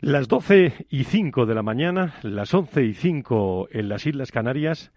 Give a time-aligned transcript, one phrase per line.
[0.00, 4.92] Las 12 y 5 de la mañana, las 11 y 5 en las Islas Canarias,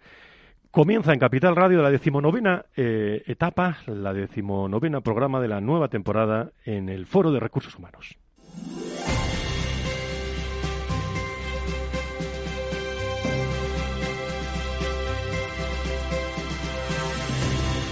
[0.70, 6.52] comienza en Capital Radio la decimonovena eh, etapa, la decimonovena programa de la nueva temporada
[6.66, 8.18] en el Foro de Recursos Humanos.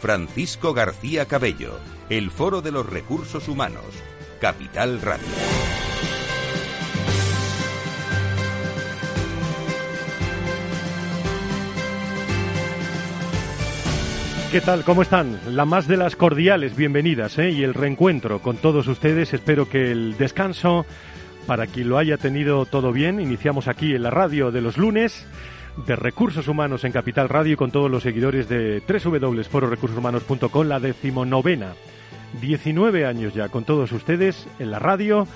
[0.00, 3.84] Francisco García Cabello, el Foro de los Recursos Humanos,
[4.40, 5.26] Capital Radio.
[14.50, 14.84] ¿Qué tal?
[14.84, 15.38] ¿Cómo están?
[15.50, 17.50] La más de las cordiales bienvenidas ¿eh?
[17.50, 19.34] y el reencuentro con todos ustedes.
[19.34, 20.86] Espero que el descanso,
[21.46, 25.26] para quien lo haya tenido todo bien, iniciamos aquí en la radio de los lunes
[25.76, 31.74] de Recursos Humanos en Capital Radio y con todos los seguidores de www.fororecursoshumanos.com, la decimonovena.
[32.40, 35.26] 19 años ya con todos ustedes en la radio,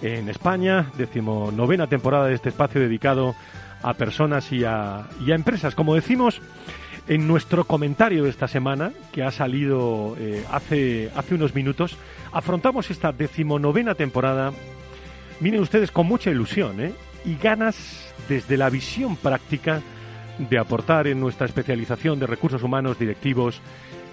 [0.00, 3.34] en España, decimonovena temporada de este espacio dedicado
[3.82, 5.74] a personas y a, y a empresas.
[5.74, 6.40] Como decimos,
[7.08, 11.96] en nuestro comentario de esta semana, que ha salido eh, hace, hace unos minutos,
[12.32, 14.52] afrontamos esta decimonovena temporada,
[15.40, 16.92] miren ustedes, con mucha ilusión ¿eh?
[17.24, 19.82] y ganas desde la visión práctica
[20.38, 23.60] de aportar en nuestra especialización de recursos humanos, directivos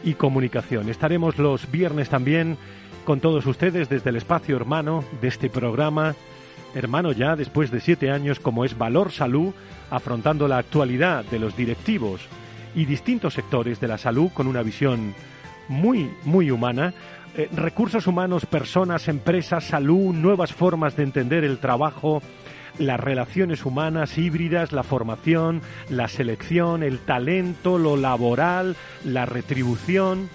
[0.03, 0.89] y comunicación.
[0.89, 2.57] Estaremos los viernes también
[3.05, 6.15] con todos ustedes desde el espacio hermano de este programa,
[6.75, 9.53] hermano ya después de siete años como es Valor Salud,
[9.89, 12.21] afrontando la actualidad de los directivos
[12.75, 15.15] y distintos sectores de la salud con una visión
[15.67, 16.93] muy, muy humana.
[17.35, 22.21] Eh, recursos humanos, personas, empresas, salud, nuevas formas de entender el trabajo,
[22.79, 30.29] las relaciones humanas híbridas, la formación, la selección, el talento, lo laboral, la retribución,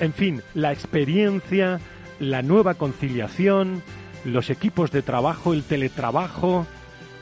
[0.00, 1.80] en fin, la experiencia,
[2.18, 3.82] la nueva conciliación,
[4.24, 6.66] los equipos de trabajo, el teletrabajo,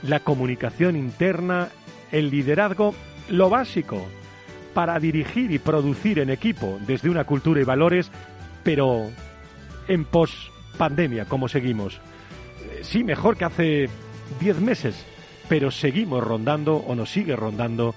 [0.03, 1.69] la comunicación interna,
[2.13, 2.95] el liderazgo,
[3.29, 4.07] lo básico,
[4.73, 8.11] para dirigir y producir en equipo desde una cultura y valores,
[8.63, 9.11] pero
[9.89, 11.97] en pos pandemia, como seguimos.
[11.97, 13.91] Eh, sí, mejor que hace
[14.39, 14.95] 10 meses,
[15.49, 17.95] pero seguimos rondando o nos sigue rondando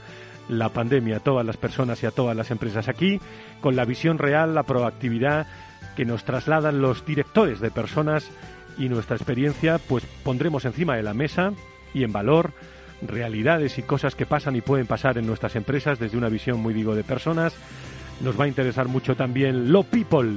[0.50, 3.20] la pandemia a todas las personas y a todas las empresas aquí,
[3.62, 5.48] con la visión real, la proactividad
[5.96, 8.30] que nos trasladan los directores de personas
[8.78, 11.54] y nuestra experiencia, pues pondremos encima de la mesa
[11.94, 12.52] y en valor
[13.08, 16.74] realidades y cosas que pasan y pueden pasar en nuestras empresas desde una visión muy
[16.74, 17.54] digo de personas.
[18.22, 20.30] Nos va a interesar mucho también lo people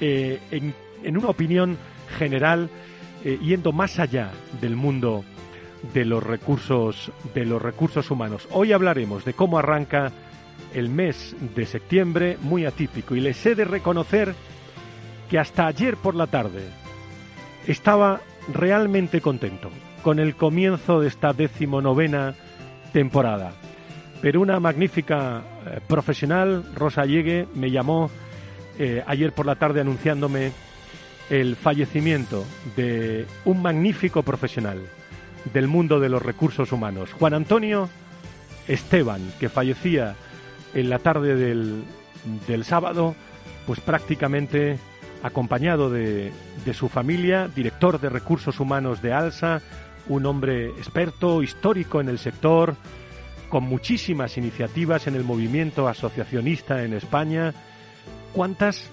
[0.00, 1.76] eh, en, una opinión
[2.18, 2.68] general
[3.24, 4.30] eh, yendo más allá
[4.60, 5.24] del mundo
[5.94, 8.48] de los recursos de los recursos humanos.
[8.50, 10.12] Hoy hablaremos de cómo arranca
[10.74, 14.34] el mes de septiembre muy atípico y les he de reconocer
[15.28, 16.62] que hasta ayer por la tarde
[17.66, 18.20] estaba
[18.52, 19.70] realmente contento
[20.02, 22.34] con el comienzo de esta decimonovena
[22.92, 23.52] temporada.
[24.20, 28.10] Pero una magnífica eh, profesional, Rosa Llegue, me llamó
[28.78, 30.52] eh, ayer por la tarde anunciándome
[31.30, 32.44] el fallecimiento
[32.76, 34.80] de un magnífico profesional
[35.52, 37.88] del mundo de los recursos humanos, Juan Antonio
[38.68, 40.14] Esteban, que fallecía
[40.74, 41.84] en la tarde del,
[42.46, 43.14] del sábado,
[43.66, 44.78] pues prácticamente
[45.22, 46.32] acompañado de,
[46.64, 49.60] de su familia, director de recursos humanos de ALSA,
[50.08, 52.74] un hombre experto, histórico en el sector,
[53.48, 57.52] con muchísimas iniciativas en el movimiento asociacionista en España.
[58.32, 58.88] ¿Cuántas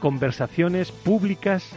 [0.00, 1.70] conversaciones públicas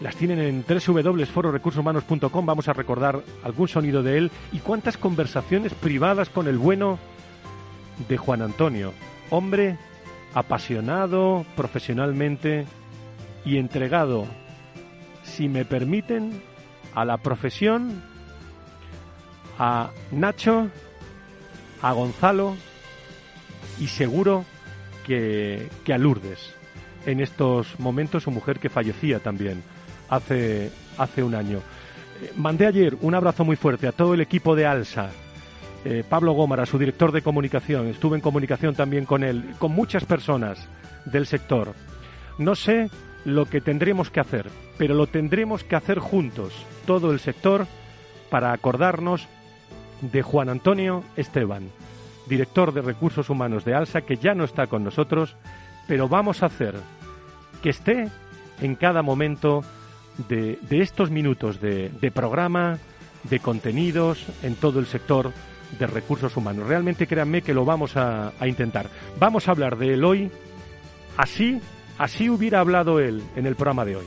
[0.00, 2.46] las tienen en www.fororecursoshumanos.com?
[2.46, 4.30] Vamos a recordar algún sonido de él.
[4.52, 6.98] ¿Y cuántas conversaciones privadas con el bueno
[8.08, 8.92] de Juan Antonio?
[9.30, 9.78] Hombre
[10.34, 12.66] apasionado profesionalmente
[13.44, 14.26] y entregado,
[15.22, 16.42] si me permiten,
[16.94, 18.02] a la profesión,
[19.58, 20.68] a Nacho,
[21.82, 22.56] a Gonzalo
[23.78, 24.44] y seguro
[25.06, 26.54] que, a Lourdes.
[27.06, 29.62] En estos momentos su mujer que fallecía también
[30.10, 31.60] hace, hace un año.
[32.20, 35.10] Eh, mandé ayer un abrazo muy fuerte a todo el equipo de ALSA,
[35.84, 40.04] eh, Pablo Gómara, su director de comunicación, estuve en comunicación también con él, con muchas
[40.04, 40.68] personas
[41.06, 41.72] del sector.
[42.36, 42.90] No sé
[43.24, 46.52] lo que tendremos que hacer, pero lo tendremos que hacer juntos,
[46.86, 47.66] todo el sector,
[48.28, 49.26] para acordarnos
[50.02, 51.70] de Juan Antonio Esteban,
[52.26, 55.36] director de recursos humanos de ALSA, que ya no está con nosotros,
[55.88, 56.74] pero vamos a hacer
[57.62, 58.08] que esté
[58.60, 59.64] en cada momento
[60.28, 62.78] de, estos minutos de, programa,
[63.24, 65.32] de contenidos, en todo el sector
[65.78, 66.66] de recursos humanos.
[66.66, 68.90] Realmente créanme que lo vamos a, a intentar.
[69.18, 70.30] Vamos a hablar de él hoy,
[71.16, 71.60] así,
[71.98, 74.06] así hubiera hablado él en el programa de hoy.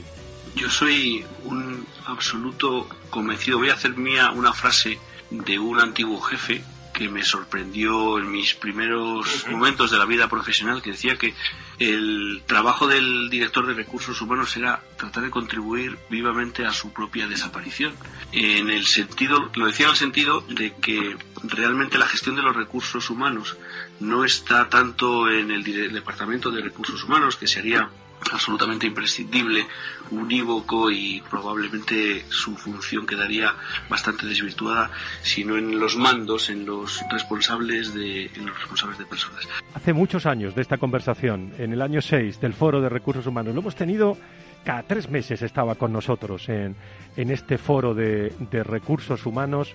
[0.54, 3.58] Yo soy un absoluto convencido.
[3.58, 4.98] Voy a hacer mía una frase
[5.30, 6.62] de un antiguo jefe
[6.92, 11.34] que me sorprendió en mis primeros momentos de la vida profesional, que decía que
[11.78, 17.26] el trabajo del director de recursos humanos era tratar de contribuir vivamente a su propia
[17.26, 17.94] desaparición.
[18.32, 22.54] En el sentido, lo decía en el sentido de que realmente la gestión de los
[22.54, 23.56] recursos humanos
[24.00, 27.90] no está tanto en el departamento de recursos humanos, que sería
[28.32, 29.66] absolutamente imprescindible,
[30.10, 33.52] unívoco y probablemente su función quedaría
[33.88, 34.90] bastante desvirtuada,
[35.22, 39.48] sino en los mandos, en los responsables de, en los responsables de personas.
[39.74, 43.54] Hace muchos años de esta conversación, en el año 6 del Foro de Recursos Humanos,
[43.54, 44.16] lo hemos tenido
[44.64, 46.74] cada tres meses estaba con nosotros en,
[47.16, 49.74] en este foro de, de recursos humanos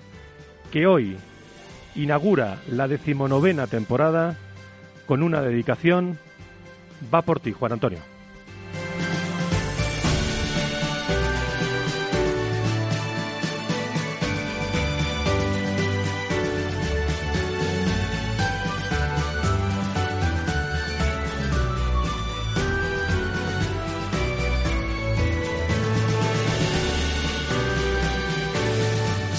[0.72, 1.16] que hoy
[1.94, 4.36] inaugura la decimonovena temporada
[5.06, 6.18] con una dedicación.
[7.12, 7.98] Va por ti, Juan Antonio.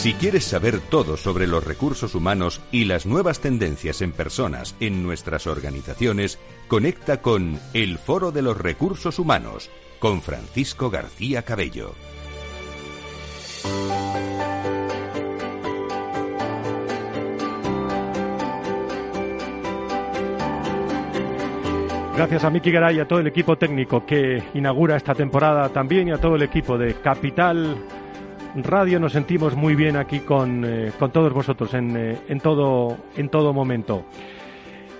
[0.01, 5.03] Si quieres saber todo sobre los recursos humanos y las nuevas tendencias en personas en
[5.03, 9.69] nuestras organizaciones, conecta con El Foro de los Recursos Humanos
[9.99, 11.93] con Francisco García Cabello.
[22.15, 26.07] Gracias a Miki Garay y a todo el equipo técnico que inaugura esta temporada también
[26.07, 27.77] y a todo el equipo de Capital
[28.55, 32.97] Radio nos sentimos muy bien aquí con, eh, con todos vosotros en, eh, en, todo,
[33.15, 34.05] en todo momento.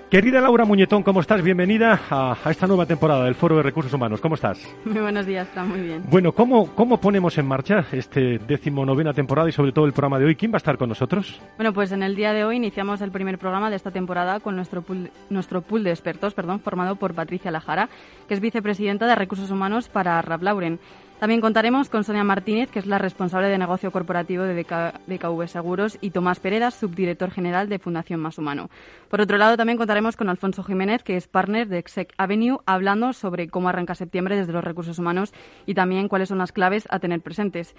[0.10, 1.42] Querida Laura Muñetón, ¿cómo estás?
[1.42, 4.20] Bienvenida a, esta nueva temporada del Foro de Recursos Humanos.
[4.20, 4.60] ¿Cómo estás?
[4.84, 6.04] Muy buenos días, está muy bien.
[6.10, 10.26] Bueno, ¿cómo, ¿cómo ponemos en marcha este decimonovena temporada y sobre todo el programa de
[10.26, 10.36] hoy?
[10.36, 11.42] ¿Quién va a estar con nosotros?
[11.56, 14.58] Bueno, pues en el día de hoy iniciamos el primer programa de esta temporada con
[14.58, 17.88] nuestro pool, nuestro pool de expertos, perdón, formado por Patricia Lajara,
[18.28, 20.78] que es vicepresidenta de Recursos Humanos para Rap Lauren.
[21.22, 26.00] También contaremos con Sonia Martínez, que es la responsable de negocio corporativo de BKV Seguros,
[26.02, 28.72] y Tomás Pereda, subdirector general de Fundación Más Humano.
[29.08, 33.14] Por otro lado, también contaremos con Alfonso Jiménez, que es partner de Exec Avenue, hablando
[33.14, 35.32] sobre cómo arranca septiembre desde los recursos humanos
[35.68, 37.76] y también cuáles son las claves a tener presentes.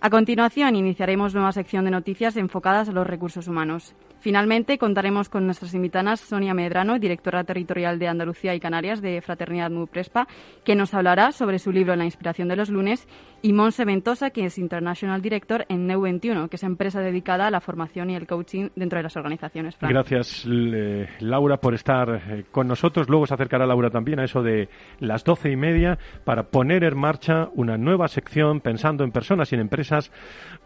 [0.00, 3.94] A continuación, iniciaremos nueva sección de noticias enfocadas a los recursos humanos.
[4.20, 9.70] Finalmente, contaremos con nuestras invitadas Sonia Medrano, directora territorial de Andalucía y Canarias de Fraternidad
[9.90, 10.26] Prespa,
[10.64, 13.08] que nos hablará sobre su libro La inspiración de los lunes,
[13.40, 17.60] y Monse Ventosa, que es International Director en Neu21, que es empresa dedicada a la
[17.60, 19.76] formación y el coaching dentro de las organizaciones.
[19.80, 23.08] Gracias, Laura, por estar eh, con nosotros.
[23.08, 24.68] Luego se acercará Laura también a eso de
[24.98, 29.54] las doce y media para poner en marcha una nueva sección pensando en personas y
[29.54, 29.85] en empresas.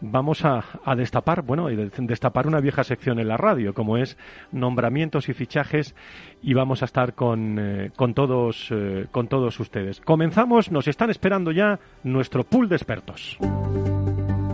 [0.03, 0.63] Vamos a,
[0.95, 4.17] destapar, bueno, destapar una vieja sección en la radio, como es
[4.51, 5.93] nombramientos y fichajes,
[6.41, 10.01] y vamos a estar con, eh, con todos, eh, con todos ustedes.
[10.01, 13.37] Comenzamos, nos están esperando ya nuestro pool de expertos.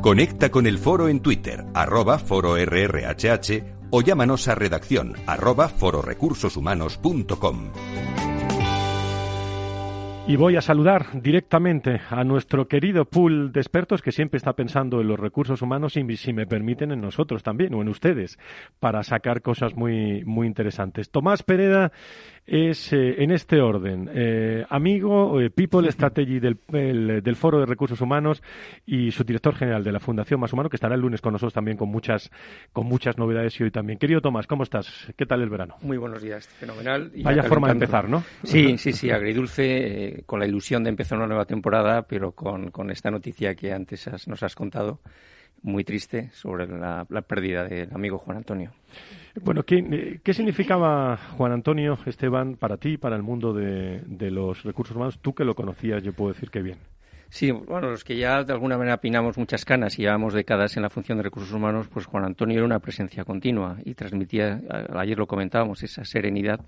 [0.01, 7.72] Conecta con el foro en Twitter, arroba foro RRHH, o llámanos a redacción arroba fororecursoshumanos.com.
[10.29, 15.00] Y voy a saludar directamente a nuestro querido pool de expertos que siempre está pensando
[15.00, 18.38] en los recursos humanos y, si me permiten, en nosotros también o en ustedes
[18.81, 21.12] para sacar cosas muy, muy interesantes.
[21.12, 21.93] Tomás Pereda
[22.48, 24.10] es eh, en este orden.
[24.13, 28.42] Eh, amigo, eh, People Strategy del, del, Foro de Recursos Humanos
[28.86, 31.54] y su director general de la Fundación Más Humano, que estará el lunes con nosotros
[31.54, 32.32] también con muchas,
[32.72, 34.00] con muchas novedades y hoy también.
[34.00, 35.12] Querido Tomás, ¿cómo estás?
[35.18, 35.75] ¿Qué tal el verano?
[35.82, 37.12] Muy buenos días, fenomenal.
[37.22, 38.24] Vaya forma de empezar, ¿no?
[38.44, 42.89] Sí, sí, sí, agridulce, con la ilusión de empezar una nueva temporada, pero con, con
[42.92, 45.01] esta noticia que antes nos has contado,
[45.63, 48.72] muy triste, sobre la, la pérdida del amigo Juan Antonio.
[49.41, 54.96] Bueno, ¿qué, ¿qué, significaba Juan Antonio Esteban para ti, para el mundo de, los recursos
[54.96, 55.20] humanos?
[55.22, 56.79] Tú que lo conocías, yo puedo decir que bien.
[57.29, 60.84] Sí, bueno, los que ya de alguna manera pinamos muchas canas y llevamos décadas en
[60.84, 64.62] la función de recursos humanos, pues Juan Antonio era una presencia continua y transmitía,
[64.96, 66.62] ayer lo comentábamos, esa serenidad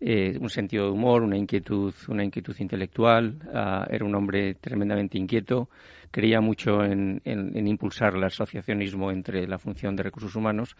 [0.00, 3.36] eh, un sentido de humor, una inquietud, una inquietud intelectual.
[3.52, 5.68] Ah, era un hombre tremendamente inquieto.
[6.10, 10.74] Creía mucho en, en impulsar el asociacionismo entre la función de recursos humanos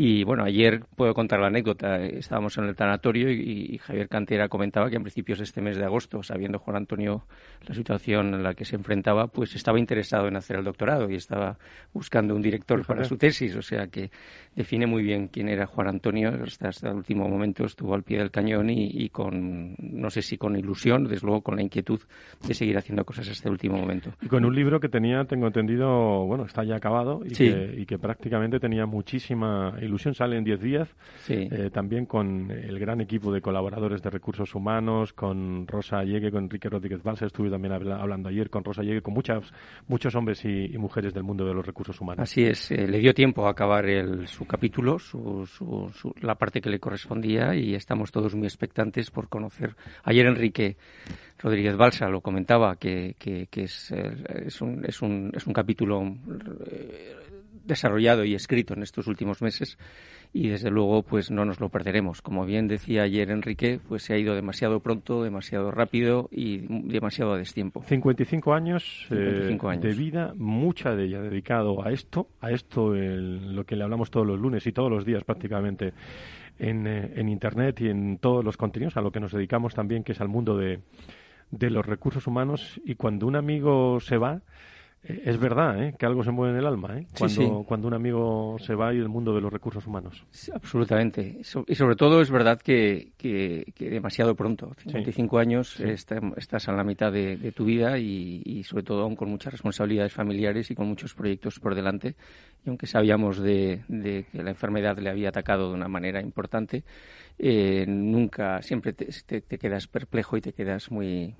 [0.00, 1.96] y bueno, ayer puedo contar la anécdota.
[2.00, 5.84] Estábamos en el tanatorio y, Javier Cantera comentaba que en principios de este mes de
[5.84, 7.24] agosto, sabiendo Juan Antonio
[7.66, 11.16] la situación en la que se enfrentaba, pues estaba interesado en hacer el doctorado y
[11.16, 11.58] estaba
[11.92, 13.56] buscando un director para su tesis.
[13.56, 14.12] O sea que
[14.54, 16.30] define muy bien quién era Juan Antonio.
[16.44, 20.38] Hasta, hasta el último momento estuvo al pie del cañón y, con, no sé si
[20.38, 22.00] con ilusión, desde luego con la inquietud
[22.46, 24.12] de seguir haciendo cosas hasta el último momento.
[24.22, 27.84] Y con un libro que tenía, tengo entendido, bueno, está ya acabado y, que, y
[27.84, 30.88] que prácticamente tenía muchísima Ilusión sale en 10 días,
[31.28, 36.44] eh, también con el gran equipo de colaboradores de recursos humanos, con Rosa Llegue, con
[36.44, 39.52] Enrique Rodríguez Balsa, estuve también hablando ayer con Rosa Llegue, con muchas,
[39.86, 42.22] muchos hombres y, mujeres del mundo de los recursos humanos.
[42.22, 43.86] Así es, eh, le dio tiempo a acabar
[44.26, 44.98] su capítulo,
[46.20, 49.74] la parte que le correspondía y estamos todos muy expectantes por conocer.
[50.04, 50.76] Ayer Enrique
[51.38, 54.12] Rodríguez Balsa lo comentaba, que, que, es, eh,
[54.46, 56.02] es, un, es, un, es un capítulo
[57.64, 59.78] desarrollado y escrito en estos últimos meses
[60.32, 62.22] y desde luego pues no nos lo perderemos.
[62.22, 66.58] Como bien decía ayer Enrique, pues se ha ido demasiado pronto, demasiado rápido y
[66.90, 67.82] demasiado a destiempo.
[67.82, 69.82] 55 años, eh, años.
[69.82, 74.26] de vida, mucha de ella dedicado a esto, a esto lo que le hablamos todos
[74.26, 75.92] los lunes y todos los días prácticamente
[76.58, 80.04] en, eh, en Internet y en todos los contenidos, a lo que nos dedicamos también,
[80.04, 80.80] que es al mundo de,
[81.50, 82.80] de los recursos humanos.
[82.84, 84.42] Y cuando un amigo se va,
[85.04, 85.94] es verdad ¿eh?
[85.96, 87.06] que algo se mueve en el alma ¿eh?
[87.16, 90.24] cuando, cuando un amigo se va y del mundo de los recursos humanos.
[90.52, 91.40] absolutamente.
[91.66, 94.74] Y sobre todo es verdad que, que, demasiado pronto.
[94.76, 99.52] 55 años estás en la mitad de, tu vida y, sobre todo aún con muchas
[99.52, 102.16] responsabilidades familiares y con muchos proyectos por delante.
[102.66, 106.82] Y aunque sabíamos de, que la enfermedad le había atacado de una manera importante,
[107.38, 109.06] eh, nunca, siempre te,
[109.40, 111.34] te quedas perplejo y te quedas muy,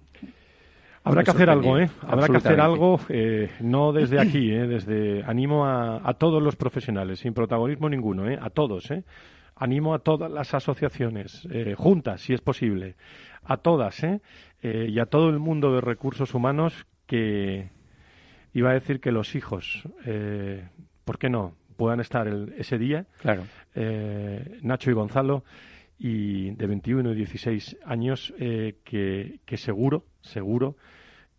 [1.05, 1.91] Habrá que hacer algo, ¿eh?
[2.07, 4.67] Habrá que hacer algo, eh, no desde aquí, ¿eh?
[4.67, 8.39] Desde, animo a, todos los profesionales, sin protagonismo ninguno, ¿eh?
[8.41, 9.05] A todos, ¿eh?
[9.57, 12.95] Animo a todas las asociaciones, eh, juntas, si es posible,
[13.45, 14.21] a todas, ¿eh?
[14.63, 14.87] ¿eh?
[14.89, 17.71] Y a todo el mundo de recursos humanos que,
[18.53, 20.69] iba a decir que los hijos, eh,
[21.05, 22.27] ¿por qué no?, puedan estar
[22.57, 23.07] ese día.
[23.21, 23.45] Claro.
[24.63, 25.45] Nacho y Gonzalo
[25.99, 30.77] y de 21 y 16 años eh, que, que, seguro, seguro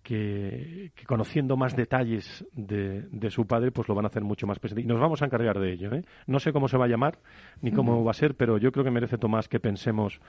[0.03, 4.59] que, conociendo más detalles de, de, su padre, pues lo van a hacer mucho más
[4.59, 4.81] presente.
[4.81, 5.93] Y nos vamos a encargar de ello.
[5.93, 6.03] ¿eh?
[6.27, 7.19] No sé cómo se va a llamar
[7.61, 10.19] ni cómo va a ser, pero yo creo que merece Tomás que pensemos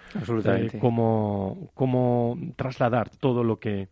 [0.45, 3.89] eh, cómo, cómo trasladar todo lo que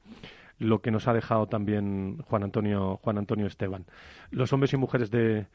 [0.60, 3.84] lo que nos ha dejado también Juan Antonio Juan Antonio Esteban.
[4.30, 5.46] Los hombres y mujeres de,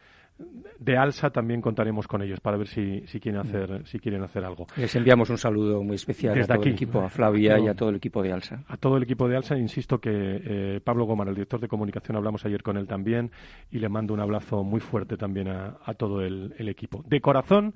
[0.80, 4.44] de Alsa también contaremos con ellos para ver si, si quieren hacer si quieren hacer
[4.44, 4.68] algo.
[4.76, 7.90] Les enviamos un saludo muy especial a todo el equipo, a Flavia y a todo
[7.90, 8.64] el equipo de Alsa.
[8.68, 12.18] A todo el equipo de Alsa, insisto que eh, Pablo Gómez, el director de comunicación,
[12.18, 13.32] hablamos ayer con él también
[13.72, 17.04] y le mando un abrazo muy fuerte también a, todo el, el equipo.
[17.08, 17.74] De corazón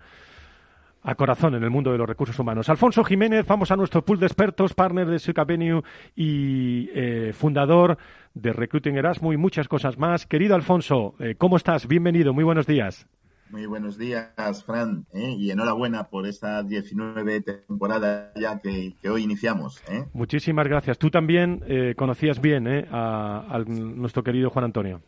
[1.08, 2.68] a corazón en el mundo de los recursos humanos.
[2.68, 5.86] Alfonso Jiménez, vamos a nuestro pool de expertos, partner de Sucapenio
[6.18, 7.98] y eh, fundador
[8.34, 10.26] de Recruiting Erasmus y muchas cosas más.
[10.26, 11.88] Querido Alfonso, eh, ¿cómo estás?
[11.88, 13.08] Bienvenido, muy buenos días.
[13.50, 15.34] Muy buenos días, Fran, ¿eh?
[15.38, 19.82] y enhorabuena por esta 19 temporada ya que, hoy iniciamos.
[20.12, 20.98] Muchísimas gracias.
[20.98, 21.64] Tú también
[21.96, 25.02] conocías bien a, nuestro querido Juan Antonio.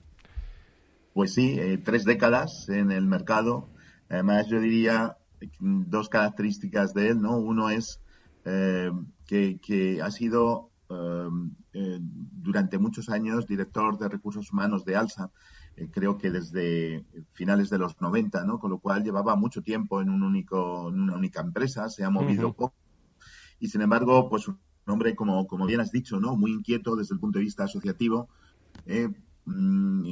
[1.12, 3.68] Pues sí, tres décadas en el mercado.
[4.08, 5.18] Además, yo diría
[5.60, 7.38] dos características de él, ¿no?
[7.38, 8.01] Uno es
[8.46, 8.91] eh,
[9.25, 11.29] que, ha sido eh,
[11.74, 15.31] eh, durante muchos años director de recursos humanos de ALSA,
[15.91, 18.60] creo que desde finales de los 90, ¿no?
[18.60, 22.10] Con lo cual llevaba mucho tiempo en un único, en una única empresa, se ha
[22.10, 22.74] movido poco.
[23.60, 26.36] Y sin embargo, pues un hombre, como, como bien has dicho, ¿no?
[26.36, 28.27] Muy inquieto desde el punto de vista asociativo,
[29.46, 30.03] mm,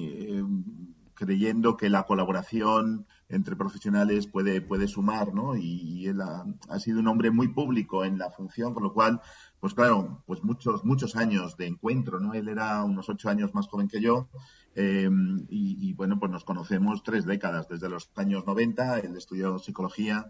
[1.15, 5.55] creyendo que la colaboración entre profesionales puede, puede sumar, ¿no?
[5.55, 9.19] Y, él ha, sido un hombre muy público en la función, con lo cual,
[9.59, 12.33] pues claro, pues muchos, muchos años de encuentro, ¿no?
[12.33, 14.29] Él era unos ocho años más joven que yo,
[14.75, 15.09] eh,
[15.49, 20.27] y, bueno, pues nos conocemos tres décadas, desde los años 90, él estudió psicología,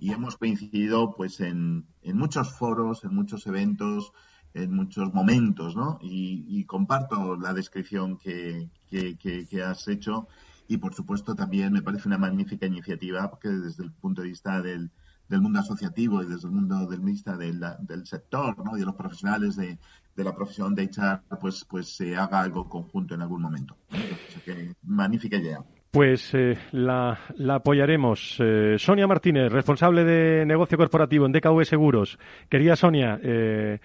[0.00, 4.12] y hemos coincidido pues en, en muchos foros, en muchos eventos,
[4.54, 5.98] en muchos momentos, ¿no?
[6.00, 10.26] Y, comparto la descripción que, que, que has hecho
[10.70, 14.62] y por supuesto también me parece una magnífica iniciativa porque desde el punto de vista
[14.62, 14.88] del,
[15.28, 18.76] del mundo asociativo y desde el mundo del vista del, del sector ¿no?
[18.76, 19.78] y de los profesionales de,
[20.14, 23.76] de, la profesión de HR pues pues se haga algo conjunto en algún momento.
[24.44, 25.58] Que magnífica idea.
[25.90, 28.36] Pues eh, la, apoyaremos.
[28.38, 32.16] Eh, Sonia Martínez, responsable de negocio corporativo en DKV Seguros.
[32.48, 33.80] Querida Sonia, eh,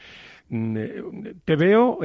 [1.45, 1.99] te veo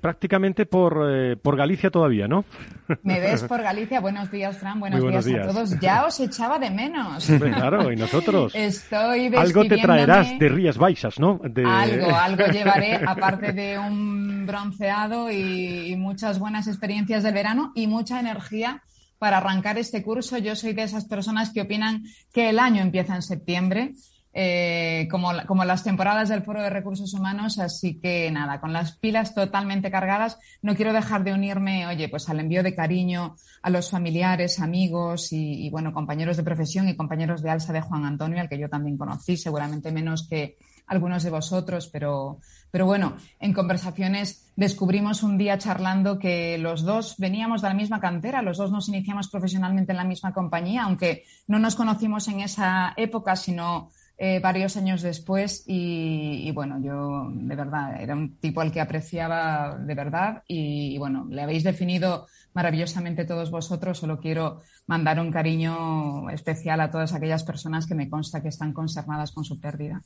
[0.00, 2.44] prácticamente por, por Galicia todavía, ¿no?
[3.02, 4.00] Me ves por Galicia.
[4.00, 4.80] Buenos días, Fran.
[4.80, 5.80] Buenos, días, a todos.
[5.80, 7.26] Ya os echaba de menos.
[7.26, 8.54] Claro, y nosotros.
[8.54, 11.40] Estoy Algo te traerás de Rías Baixas, ¿no?
[11.64, 18.20] Algo, algo llevaré, aparte de un bronceado y muchas buenas experiencias del verano y mucha
[18.20, 18.82] energía
[19.22, 20.36] para arrancar este curso.
[20.38, 23.92] Yo soy de esas personas que opinan que el año empieza en septiembre.
[24.34, 28.96] Eh, como, como, las temporadas del Foro de Recursos Humanos, así que nada, con las
[28.96, 33.68] pilas totalmente cargadas, no quiero dejar de unirme, oye, pues al envío de cariño a
[33.68, 38.06] los familiares, amigos y, y bueno, compañeros de profesión y compañeros de alza de Juan
[38.06, 42.38] Antonio, al que yo también conocí, seguramente menos que algunos de vosotros, pero,
[42.70, 48.00] pero bueno, en conversaciones descubrimos un día charlando que los dos veníamos de la misma
[48.00, 52.40] cantera, los dos nos iniciamos profesionalmente en la misma compañía, aunque no nos conocimos en
[52.40, 55.64] esa época, sino eh, varios años después.
[55.66, 61.26] Y, bueno, yo de verdad era un tipo al que apreciaba de verdad y, bueno,
[61.28, 63.98] le habéis definido maravillosamente todos vosotros.
[63.98, 68.72] Solo quiero mandar un cariño especial a todas aquellas personas que me consta que están
[68.72, 70.02] concernadas con su pérdida.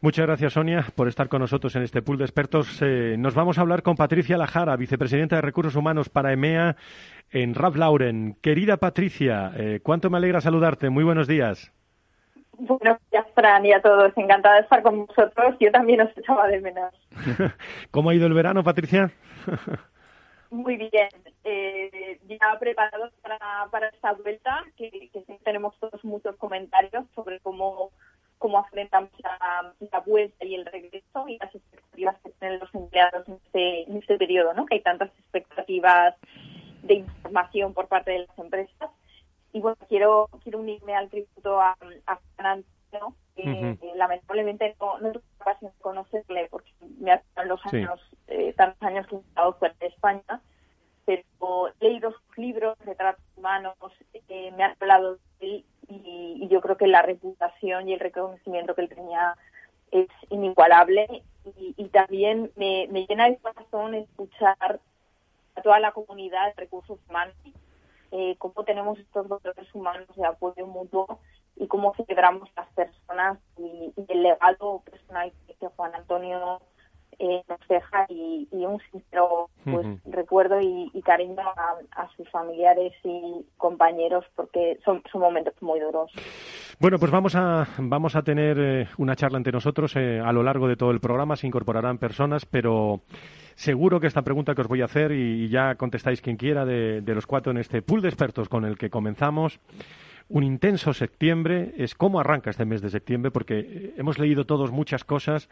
[0.00, 2.78] Muchas gracias, Sonia, por estar con nosotros en este pool de expertos.
[2.82, 6.76] Eh, nos vamos a hablar con Patricia Lajara, vicepresidenta de Recursos Humanos para EMEA
[7.30, 8.36] en Ralph Lauren.
[8.40, 10.90] Querida Patricia, eh, cuánto me alegra saludarte.
[10.90, 11.72] Muy buenos días.
[12.58, 14.12] Buenos días, Fran, y a todos.
[14.16, 15.56] Encantada de estar con vosotros.
[15.58, 16.94] Yo también os echaba de menos.
[17.90, 19.10] ¿Cómo ha ido el verano, Patricia?
[20.50, 21.08] Muy bien.
[21.44, 23.38] Eh, ya preparados para,
[23.70, 27.90] para esta vuelta, que, que tenemos todos muchos comentarios sobre cómo
[28.42, 33.28] cómo afrontamos la, la, vuelta y el regreso y las expectativas que tienen los empleados
[33.28, 34.66] en este, en este periodo, ¿no?
[34.66, 36.16] Que hay tantas expectativas
[36.82, 38.90] de información por parte de las empresas.
[39.52, 45.22] Y bueno, quiero quiero unirme al tributo a, a Antonio, que lamentablemente no, no tuve
[45.38, 49.54] la ocasión de conocerle porque me ha los años, eh, tantos años que he estado
[49.54, 50.40] fuera de España,
[51.04, 51.22] pero
[51.80, 53.74] he leído sus libros, retratos humanos,
[54.28, 58.74] eh, me ha hablado de él y, yo creo que la reputación y el reconocimiento
[58.74, 59.36] que él tenía
[59.90, 61.22] es inigualable
[61.56, 64.80] y, también me, llena el corazón escuchar
[65.54, 67.34] a toda la comunidad de recursos humanos
[68.12, 71.18] eh, cómo tenemos estos valores humanos de apoyo mutuo
[71.56, 76.60] y cómo celebramos las personas y, el legado personal que Juan Antonio
[77.18, 81.42] eh, nos deja y, un sincero pues, recuerdo y, cariño
[81.96, 86.10] a, sus familiares y compañeros porque son, son momentos muy duros.
[86.78, 90.42] Bueno, pues vamos a, vamos a tener eh, una charla entre nosotros eh, a lo
[90.42, 91.36] largo de todo el programa.
[91.36, 93.00] Se incorporarán personas, pero
[93.54, 97.00] seguro que esta pregunta que os voy a hacer y, ya contestáis quien quiera de,
[97.02, 99.60] de los cuatro en este pool de expertos con el que comenzamos
[100.28, 105.04] un intenso septiembre es cómo arranca este mes de septiembre, porque hemos leído todos muchas
[105.04, 105.50] cosas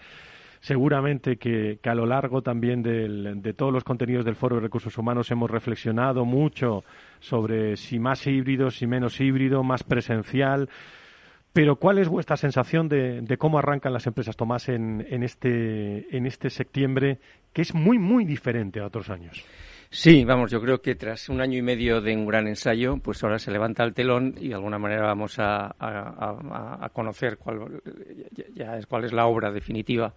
[0.60, 5.30] seguramente que, a lo largo también de todos los contenidos del Foro de Recursos Humanos
[5.30, 6.84] hemos reflexionado mucho
[7.18, 10.68] sobre si más híbrido, si menos híbrido, más presencial.
[11.52, 16.26] Pero ¿cuál es vuestra sensación de, cómo arrancan las empresas, Tomás, en, en, este, en
[16.26, 17.18] este septiembre,
[17.52, 19.44] que es muy, muy diferente a otros años?
[19.92, 23.24] Sí, vamos, yo creo que tras un año y medio de un gran ensayo, pues
[23.24, 27.82] ahora se levanta el telón y de alguna manera vamos a, conocer cuál,
[28.54, 30.14] ya es, cuál es la obra definitiva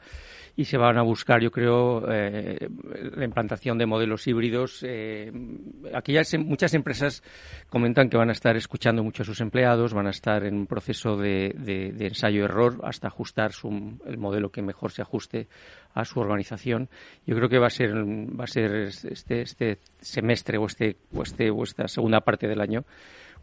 [0.55, 2.69] y se van a buscar, yo creo, eh,
[3.15, 4.83] la implantación de modelos híbridos.
[4.87, 5.31] Eh,
[5.93, 7.23] aquí ya muchas empresas
[7.69, 10.67] comentan que van a estar escuchando mucho a sus empleados, van a estar en un
[10.67, 15.47] proceso de, de ensayo-error hasta ajustar su, el modelo que mejor se ajuste
[15.93, 16.89] a su organización.
[17.25, 21.23] Yo creo que va a ser, va a ser este, este semestre o, este, o,
[21.23, 22.85] este, o esta segunda parte del año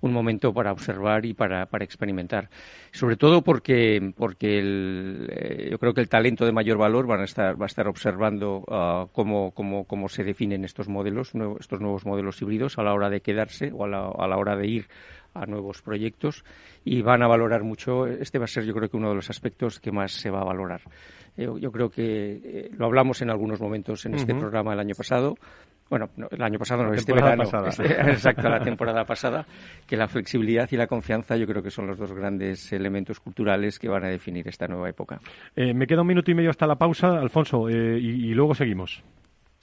[0.01, 2.49] un momento para observar y para, para experimentar.
[2.93, 7.21] Sobre todo porque, porque el, eh, yo creo que el talento de mayor valor van
[7.21, 11.81] a estar, va a estar observando uh, cómo, cómo, cómo, se definen estos modelos, estos
[11.81, 14.67] nuevos modelos híbridos a la hora de quedarse o a la, a la hora de
[14.67, 14.87] ir
[15.35, 16.45] a nuevos proyectos
[16.85, 18.07] y van a valorar mucho.
[18.07, 20.41] Este va a ser, yo creo que uno de los aspectos que más se va
[20.41, 20.81] a valorar.
[21.37, 25.37] Yo, creo que eh, lo hablamos en algunos momentos en este programa el año pasado.
[25.91, 27.43] Bueno, el año pasado no, este verano.
[27.67, 29.45] Este, exacto, la temporada pasada.
[29.89, 33.81] Que la flexibilidad y la confianza yo creo que son los dos grandes elementos culturales
[33.81, 35.21] que van a definir esta nueva época.
[35.57, 39.03] Eh, me queda un minuto y medio hasta la pausa, Alfonso, eh, y, luego seguimos.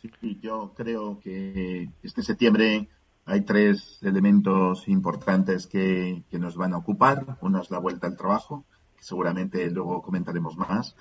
[0.01, 2.89] Sí, yo creo que este septiembre
[3.25, 7.37] hay tres elementos importantes que, que, nos van a ocupar.
[7.39, 8.65] Uno es la vuelta al trabajo,
[8.97, 10.93] que seguramente luego comentaremos más.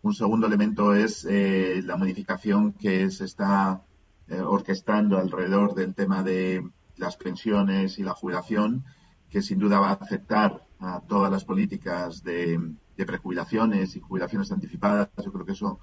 [0.00, 3.82] Un segundo elemento es eh, la modificación que se está
[4.30, 6.64] eh, orquestando alrededor del tema de
[6.96, 8.84] las pensiones y la jubilación,
[9.28, 14.52] que sin duda va a afectar a todas las políticas de, de prejubilaciones y jubilaciones
[14.52, 15.08] anticipadas.
[15.24, 15.80] Yo creo que eso,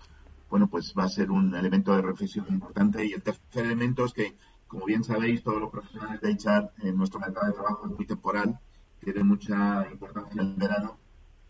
[0.49, 3.05] bueno, pues va a ser un elemento de reflexión importante.
[3.05, 6.95] Y el tercer elemento es que, como bien sabéis, todos los profesionales de HR en
[6.95, 8.59] nuestro mercado de trabajo es muy temporal,
[9.01, 10.97] tiene mucha importancia el verano.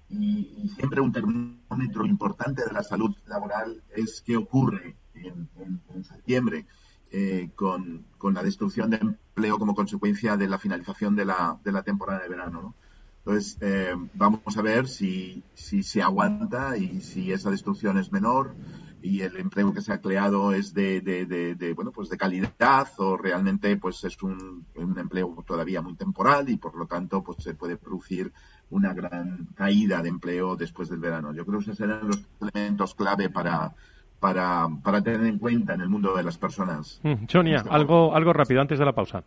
[0.10, 5.48] Y, siempre un termómetro importante de la salud laboral es qué ocurre en,
[5.94, 6.66] en septiembre
[7.12, 11.84] eh, con, la destrucción de empleo como consecuencia de la finalización de la, de la
[11.84, 12.76] temporada de verano.
[13.20, 18.56] Entonces, eh, vamos a ver si, si se aguanta y si esa destrucción es menor
[19.02, 23.16] y el empleo que se ha creado es de, de, bueno pues de calidad o
[23.16, 27.54] realmente pues es un, un, empleo todavía muy temporal y por lo tanto pues se
[27.54, 28.34] puede producir
[28.70, 31.34] una gran caída de empleo después del verano.
[31.34, 33.76] Yo creo que esos serán los elementos clave para,
[34.20, 37.00] para, para tener en cuenta en el mundo de las personas.
[37.04, 39.24] Mm, Sonia, este algo, algo rápido antes de la pausa.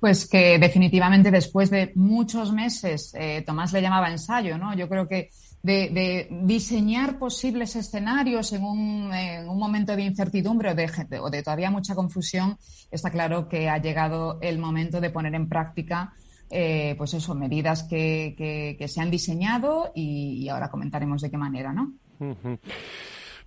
[0.00, 4.74] Pues que definitivamente después de muchos meses, eh, Tomás le llamaba ensayo, ¿no?
[4.74, 5.30] Yo creo que
[5.62, 10.88] de, diseñar posibles escenarios en un, en un, momento de incertidumbre o de,
[11.20, 12.56] o de todavía mucha confusión,
[12.90, 16.12] está claro que ha llegado el momento de poner en práctica
[16.50, 18.34] eh, pues eso, medidas que,
[18.78, 21.92] que, se han diseñado y, ahora comentaremos de qué manera, ¿no?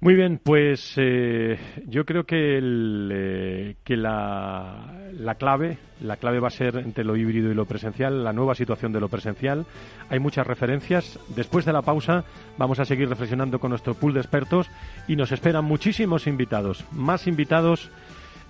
[0.04, 6.40] Muy bien, pues eh, yo creo que, el, eh, que la, la, clave, la clave
[6.40, 9.68] va a ser entre lo híbrido y lo presencial, la nueva situación de lo presencial.
[10.10, 11.20] Hay muchas referencias.
[11.36, 12.24] Después de la pausa
[12.58, 14.72] vamos a seguir reflexionando con nuestro pool de expertos
[15.08, 17.92] y nos esperan muchísimos invitados, más invitados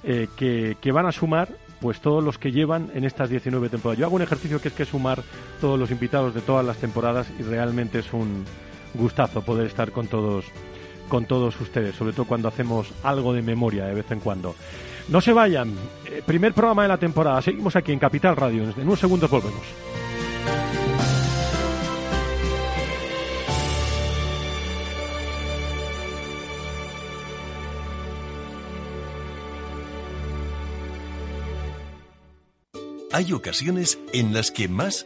[0.05, 1.49] eh, que, que van a sumar
[1.81, 3.99] pues todos los que llevan en estas 19 temporadas.
[3.99, 5.21] Yo hago un ejercicio que es que sumar
[5.59, 8.45] todos los invitados de todas las temporadas y realmente es un
[8.93, 10.45] gustazo poder estar con todos
[11.11, 14.55] con todos ustedes, sobre todo cuando hacemos algo de memoria de vez en cuando.
[15.09, 18.73] No se vayan, eh, primer programa de la temporada, seguimos aquí en Capital Radio, en
[18.87, 19.61] unos segundos volvemos.
[33.11, 35.05] Hay ocasiones en las que más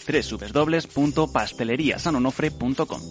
[0.05, 3.01] www.pasteleriasanonofre.com.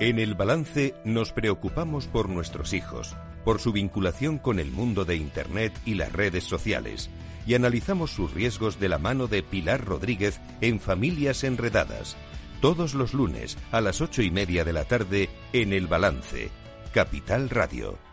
[0.00, 3.14] En el balance nos preocupamos por nuestros hijos,
[3.44, 7.10] por su vinculación con el mundo de Internet y las redes sociales,
[7.46, 12.16] y analizamos sus riesgos de la mano de Pilar Rodríguez en Familias Enredadas,
[12.62, 16.48] todos los lunes a las ocho y media de la tarde en El Balance,
[16.94, 18.09] Capital Radio.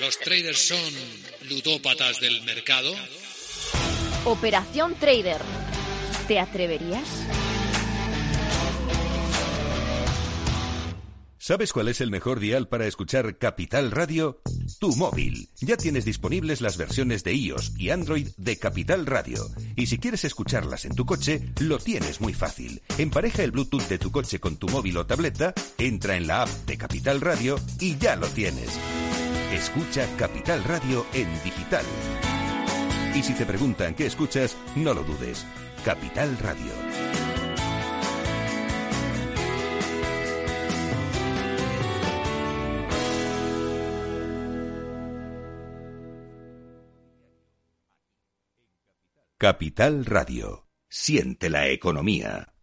[0.00, 0.92] ¿Los traders son
[1.48, 2.92] ludópatas del mercado?
[4.26, 5.40] Operación Trader.
[6.28, 7.08] ¿Te atreverías?
[11.38, 14.42] ¿Sabes cuál es el mejor dial para escuchar Capital Radio?
[14.80, 15.48] Tu móvil.
[15.60, 19.48] Ya tienes disponibles las versiones de iOS y Android de Capital Radio.
[19.76, 22.82] Y si quieres escucharlas en tu coche, lo tienes muy fácil.
[22.98, 26.48] Empareja el Bluetooth de tu coche con tu móvil o tableta, entra en la app
[26.66, 28.68] de Capital Radio y ya lo tienes.
[29.52, 31.84] Escucha Capital Radio en digital.
[33.14, 35.46] Y si te preguntan qué escuchas, no lo dudes.
[35.84, 36.72] Capital Radio.
[49.38, 50.66] Capital Radio.
[50.88, 52.55] Siente la economía.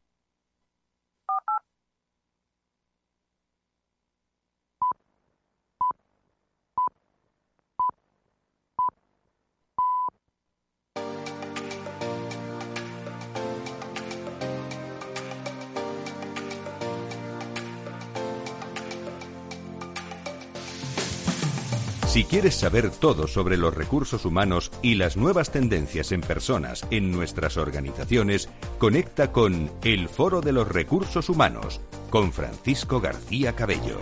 [22.13, 27.11] Si quieres saber todo sobre los recursos humanos y las nuevas tendencias en personas en
[27.11, 33.97] nuestras organizaciones, conecta con El Foro de los Recursos Humanos con Francisco García Cabello.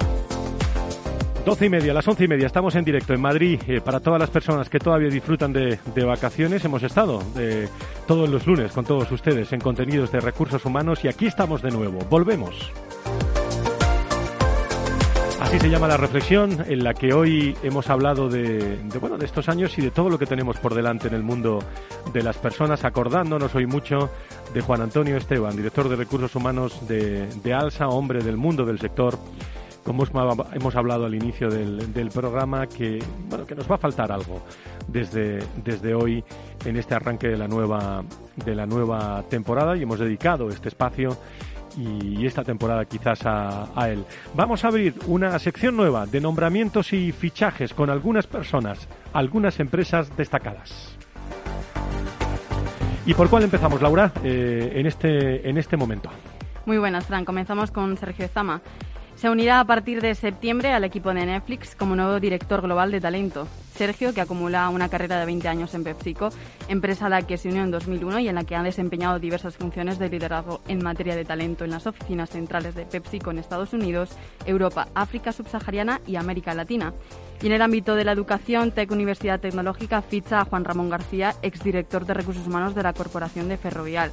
[1.46, 3.62] Doce y media, las once y media, estamos en directo en Madrid.
[3.66, 7.70] Eh, para todas las personas que todavía disfrutan de, vacaciones, hemos estado eh,
[8.08, 11.72] todos los lunes con todos ustedes en contenidos de recursos humanos y aquí estamos de
[11.72, 12.00] nuevo.
[12.10, 12.74] Volvemos.
[15.52, 19.50] Así se llama la reflexión en la que hoy hemos hablado de, bueno de estos
[19.50, 21.60] años y de todo lo que tenemos por delante en el mundo
[22.14, 24.10] de las personas, acordándonos hoy mucho
[24.54, 29.20] de Juan Antonio Esteban, director de recursos humanos de, ALSA, hombre del mundo del sector.
[29.84, 30.06] Como
[30.54, 34.42] hemos hablado al inicio del, programa, que bueno que nos va a faltar algo
[34.88, 36.24] desde, desde hoy
[36.64, 38.06] en este arranque de la nueva
[38.46, 41.18] de la nueva temporada y hemos dedicado este espacio
[41.78, 44.04] y esta temporada quizás a, él.
[44.34, 50.16] Vamos a abrir una sección nueva de nombramientos y fichajes con algunas personas, algunas empresas
[50.16, 50.98] destacadas.
[53.06, 56.10] ¿Y por cuál empezamos, Laura, eh, en, este, en este momento?
[56.66, 57.26] Muy buenas, Fran.
[57.26, 58.62] Comenzamos con Sergio Zama.
[59.22, 63.00] Se unirá a partir de septiembre al equipo de Netflix como nuevo director global de
[63.00, 63.48] talento.
[63.76, 66.30] Sergio, que acumula una carrera de 20 años en PepsiCo,
[66.68, 69.58] empresa a la que se unió en 2001 y en la que ha desempeñado diversas
[69.58, 73.74] funciones de liderazgo en materia de talento en las oficinas centrales de PepsiCo en Estados
[73.74, 74.10] Unidos,
[74.48, 76.92] Europa, África subsahariana y América Latina.
[77.42, 82.06] En el ámbito de la educación, Tec Universidad Tecnológica ficha a Juan Ramón García, exdirector
[82.06, 84.12] de Recursos Humanos de la Corporación de Ferrovial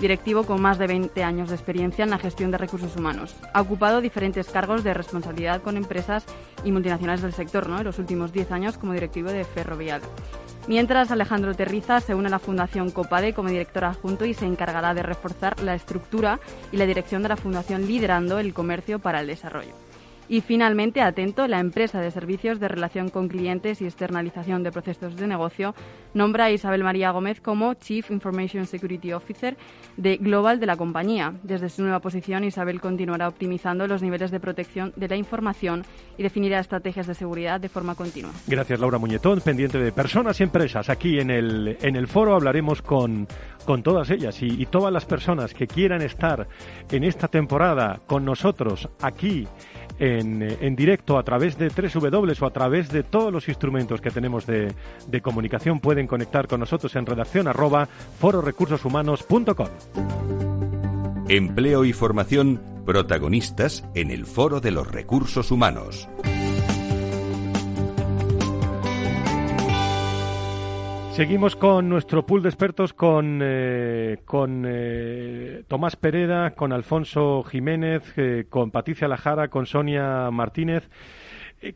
[0.00, 3.34] directivo con más de 20 años de experiencia en la gestión de recursos humanos.
[3.52, 6.24] Ha ocupado diferentes cargos de responsabilidad con empresas
[6.64, 7.78] y multinacionales del sector, ¿no?
[7.78, 10.00] en los últimos 10 años como directivo de Ferrovial.
[10.66, 14.92] Mientras, Alejandro Terriza se une a la Fundación Copade como director adjunto y se encargará
[14.92, 16.40] de reforzar la estructura
[16.72, 19.87] y la dirección de la Fundación liderando el comercio para el desarrollo.
[20.28, 25.16] Y finalmente, atento, la empresa de servicios de relación con clientes y externalización de procesos
[25.16, 25.74] de negocio
[26.12, 29.56] nombra a Isabel María Gómez como Chief Information Security Officer
[29.96, 31.32] de Global de la compañía.
[31.42, 35.84] Desde su nueva posición, Isabel continuará optimizando los niveles de protección de la información
[36.18, 38.32] y definirá estrategias de seguridad de forma continua.
[38.46, 40.90] Gracias, Laura Muñetón, pendiente de personas y empresas.
[40.90, 43.26] Aquí en el, en el foro hablaremos con,
[43.64, 46.46] con todas ellas y, y todas las personas que quieran estar
[46.90, 49.46] en esta temporada con nosotros aquí
[49.98, 54.46] en, directo a través de W o a través de todos los instrumentos que tenemos
[54.46, 54.72] de,
[55.06, 57.86] de comunicación pueden conectar con nosotros en redacción arroba
[58.20, 59.68] fororecursoshumanos.com.
[61.28, 66.08] Empleo y formación protagonistas en el Foro de los Recursos Humanos.
[71.18, 78.16] Seguimos con nuestro pool de expertos con, eh, con eh, Tomás Pereda, con Alfonso Jiménez,
[78.16, 80.88] eh, con Patricia Lajara, con Sonia Martínez.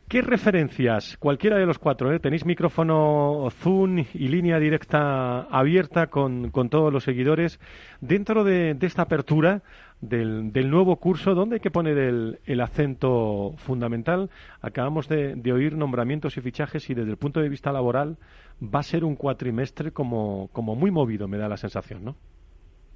[0.07, 6.69] ¿Qué referencias, cualquiera de los cuatro, tenéis micrófono Zoom y línea directa abierta con, con
[6.69, 7.59] todos los seguidores,
[7.99, 9.61] dentro de, esta apertura
[10.09, 14.29] del, del, nuevo curso, ¿dónde hay que poner el, el acento fundamental?
[14.61, 18.17] Acabamos de, de oír nombramientos y fichajes y desde el punto de vista laboral,
[18.61, 22.15] va a ser un cuatrimestre como, como muy movido, me da la sensación, ¿no?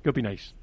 [0.03, 0.55] ¿Qué opináis?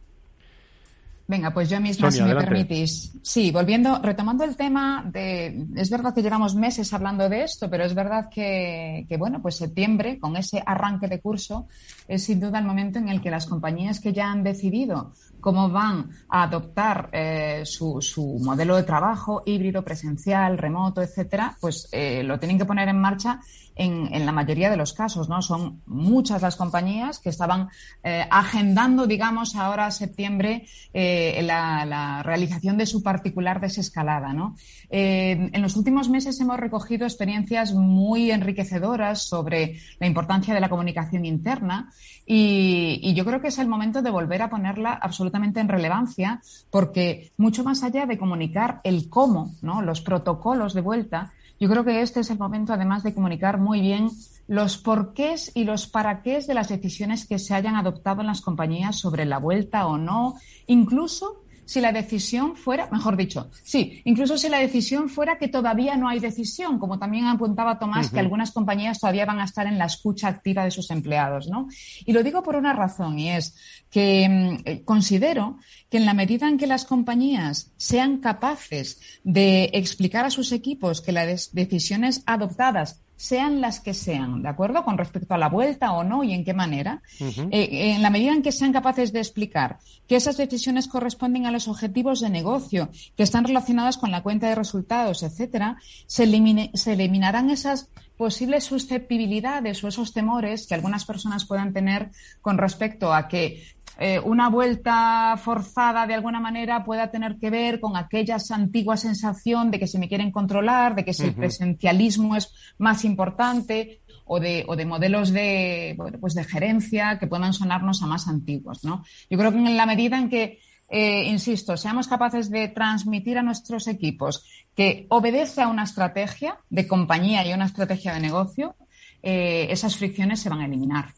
[1.27, 3.13] Venga, pues yo misma, si me permitís.
[3.23, 7.85] Sí, volviendo, retomando el tema de, es verdad que llevamos meses hablando de esto, pero
[7.85, 11.67] es verdad que, que, bueno, pues septiembre, con ese arranque de curso,
[12.09, 15.13] es sin duda el momento en el que las compañías que ya han decidido
[15.45, 18.01] cómo van a adoptar eh, su,
[18.43, 23.41] modelo de trabajo híbrido, presencial, remoto, etcétera, pues eh, lo tienen que poner en marcha
[23.77, 25.43] en, la mayoría de los casos, ¿no?
[25.43, 27.69] Son muchas las compañías que estaban
[28.05, 34.55] eh, agendando, digamos, ahora septiembre la, realización de su particular desescalada, ¿no?
[34.89, 41.25] En los últimos meses hemos recogido experiencias muy enriquecedoras sobre la importancia de la comunicación
[41.25, 41.91] interna
[42.25, 46.40] y, y yo creo que es el momento de volver a ponerla absolutamente en relevancia
[46.70, 49.83] porque mucho más allá de comunicar el cómo, ¿no?
[49.83, 53.81] Los protocolos de vuelta, yo creo que este es el momento, además, de comunicar muy
[53.81, 54.11] bien
[54.47, 58.40] los porqués y los para qué de las decisiones que se hayan adoptado en las
[58.40, 60.35] compañías sobre la vuelta o no,
[60.66, 65.96] incluso si la decisión fuera, mejor dicho, sí, incluso si la decisión fuera que todavía
[65.96, 69.79] no hay decisión, como también apuntaba Tomás, que algunas compañías todavía van a estar en
[69.79, 71.68] la escucha activa de sus empleados, ¿no?
[72.05, 73.57] Y lo digo por una razón, y es
[73.90, 79.70] que mm, eh, considero que en la medida en que las compañías sean capaces de
[79.72, 84.85] explicar a sus equipos que las decisiones adoptadas sean las que sean, ¿de acuerdo?
[84.85, 87.03] Con respecto a la vuelta o no y en qué manera.
[87.20, 91.50] Eh, en la medida en que sean capaces de explicar que esas decisiones corresponden a
[91.50, 96.27] los objetivos de negocio, que están relacionadas con la cuenta de resultados, etcétera, se,
[96.74, 102.11] se eliminarán esas posibles susceptibilidades o esos temores que algunas personas puedan tener
[102.42, 103.64] con respecto a que
[103.99, 109.71] eh, una vuelta forzada de alguna manera pueda tener que ver con aquella antigua sensación
[109.71, 114.41] de que se me quieren controlar, de que si el presencialismo es más importante o
[114.41, 118.85] de, o de modelos de, pues de gerencia que puedan sonarnos a más antiguos.
[118.85, 119.05] ¿no?
[119.31, 123.43] Yo creo que en la medida en que, eh, insisto, seamos capaces de transmitir a
[123.43, 128.75] nuestros equipos que obedece a una estrategia de compañía y a una estrategia de negocio,
[129.23, 131.11] eh, esas fricciones se van a eliminar.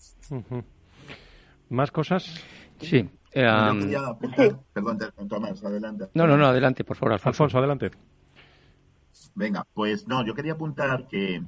[1.71, 2.31] ¿Más cosas?
[2.81, 3.09] Sí.
[3.33, 6.09] Perdón, Tomás, adelante.
[6.15, 7.59] No, no, no, adelante, por favor, Alfonso.
[7.59, 7.91] adelante.
[9.35, 11.43] Venga, pues no, yo quería apuntar que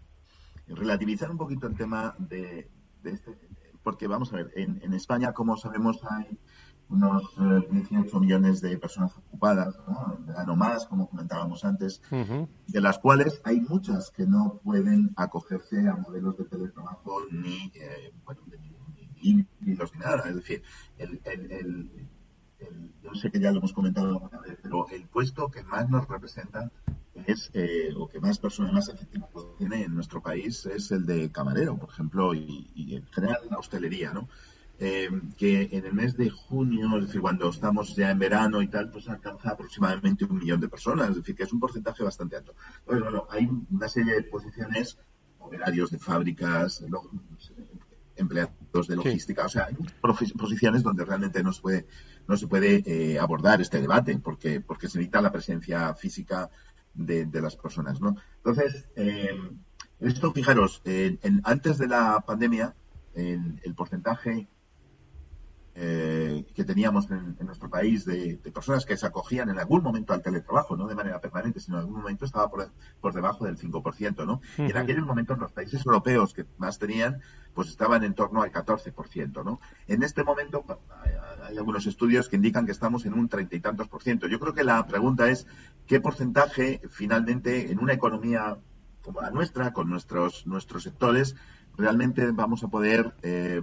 [0.66, 2.70] relativizar un poquito el tema de,
[3.04, 3.38] este,
[3.82, 6.38] porque vamos a ver, en, España, como sabemos, hay
[6.90, 7.22] unos
[7.70, 10.56] 18 eh, millones de personas ocupadas, ¿no?
[10.56, 16.36] más, como comentábamos antes, de las cuales hay muchas que no pueden acogerse a modelos
[16.36, 18.77] de teletrabajo ni, eh, bueno, ni
[19.76, 20.28] los ni nada.
[20.28, 20.62] Es decir,
[20.98, 21.90] el, el,
[23.02, 26.08] yo sé que ya lo hemos comentado alguna vez, pero el puesto que más nos
[26.08, 26.70] representa
[27.26, 31.30] es, eh, o que más personas más efectivas tiene en nuestro país es el de
[31.30, 34.28] camarero, por ejemplo, y, en general la hostelería, ¿no?
[34.80, 38.68] Eh, que en el mes de junio, es decir, cuando estamos ya en verano y
[38.68, 42.36] tal, pues alcanza aproximadamente un millón de personas, es decir, que es un porcentaje bastante
[42.36, 42.54] alto.
[42.86, 44.96] bueno, hay una serie de posiciones,
[45.40, 46.84] operarios de fábricas,
[48.18, 49.44] empleados de logística.
[49.44, 49.76] O sea, hay
[50.36, 51.86] posiciones donde realmente no se puede,
[52.26, 56.50] no se puede eh, abordar este debate porque, porque se necesita la presencia física
[56.94, 58.00] de, las personas.
[58.00, 58.16] ¿no?
[58.36, 59.30] Entonces, eh,
[60.00, 60.82] esto, fijaros,
[61.44, 62.74] antes de la pandemia,
[63.14, 64.48] el porcentaje
[65.80, 70.22] eh, que teníamos en, nuestro país de, personas que se acogían en algún momento al
[70.22, 72.68] teletrabajo, no de manera permanente, sino en algún momento estaba por,
[73.00, 74.40] por debajo del 5%, ¿no?
[74.56, 77.20] Y en aquellos momentos los países europeos que más tenían,
[77.58, 79.60] pues estaban en torno al 14%, ¿no?
[79.88, 80.64] En este momento
[81.42, 84.28] hay, algunos estudios que indican que estamos en un treinta y tantos por ciento.
[84.28, 85.44] Yo creo que la pregunta es
[85.84, 88.58] qué porcentaje finalmente en una economía
[89.02, 91.34] como la nuestra, con nuestros, nuestros sectores,
[91.78, 93.62] realmente vamos a poder eh,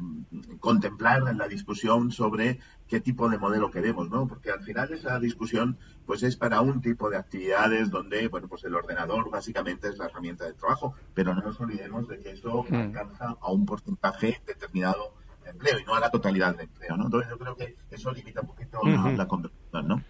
[0.59, 4.25] contemplar en la discusión sobre qué tipo de modelo queremos, ¿no?
[4.25, 8.63] Porque al final esa discusión pues es para un tipo de actividades donde, bueno, pues
[8.63, 12.65] el ordenador básicamente es la herramienta de trabajo, pero no nos olvidemos de que eso
[12.69, 12.75] hmm.
[12.75, 17.05] alcanza a un porcentaje determinado de empleo y no a la totalidad del empleo, ¿no?
[17.05, 20.01] Entonces yo creo que eso limita un poquito la, conversación, ¿no?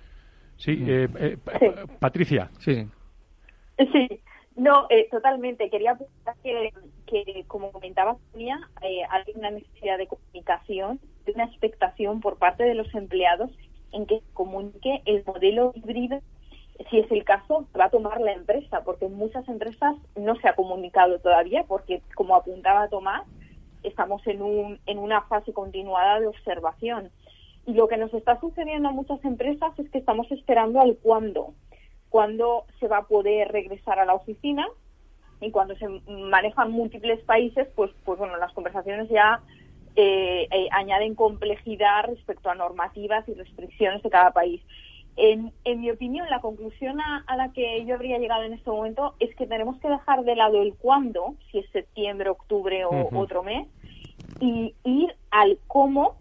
[0.58, 1.38] Sí, eh, eh,
[2.00, 2.52] Patricia.
[2.60, 2.88] Sí.
[3.78, 4.08] Sí,
[4.56, 5.70] no, eh, totalmente.
[5.70, 6.74] Quería apuntar que,
[7.06, 12.63] que, como comentaba Sonia, eh, hay una necesidad de comunicación, de una expectación por parte
[12.63, 13.52] de los empleados
[13.91, 16.22] en que comunique el modelo híbrido,
[16.89, 20.48] si es el caso, va a tomar la empresa, porque en muchas empresas no se
[20.50, 23.26] ha comunicado todavía, porque, como apuntaba Tomás,
[23.84, 27.12] estamos en, un, en una fase continuada de observación.
[27.65, 31.54] Y lo que nos está sucediendo a muchas empresas es que estamos esperando al cuándo
[32.15, 34.65] cuándo se va a poder regresar a la oficina
[35.41, 39.41] y cuando se manejan múltiples países, pues, pues bueno, las conversaciones ya
[39.97, 44.62] eh, eh, añaden complejidad respecto a normativas y restricciones de cada país.
[45.17, 49.36] En, mi opinión, la conclusión a, la que yo habría llegado en este momento es
[49.36, 53.67] que tenemos que dejar de lado el cuándo, si es septiembre, octubre o otro mes,
[54.39, 56.15] y ir al cómo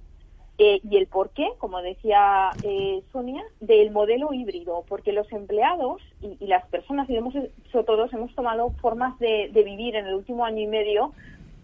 [0.57, 6.01] eh, y el por qué, como decía eh, Sonia, del modelo híbrido, porque los empleados
[6.21, 10.45] y, las personas, y hemos hecho todos, hemos tomado formas de, vivir en el último
[10.45, 11.13] año y medio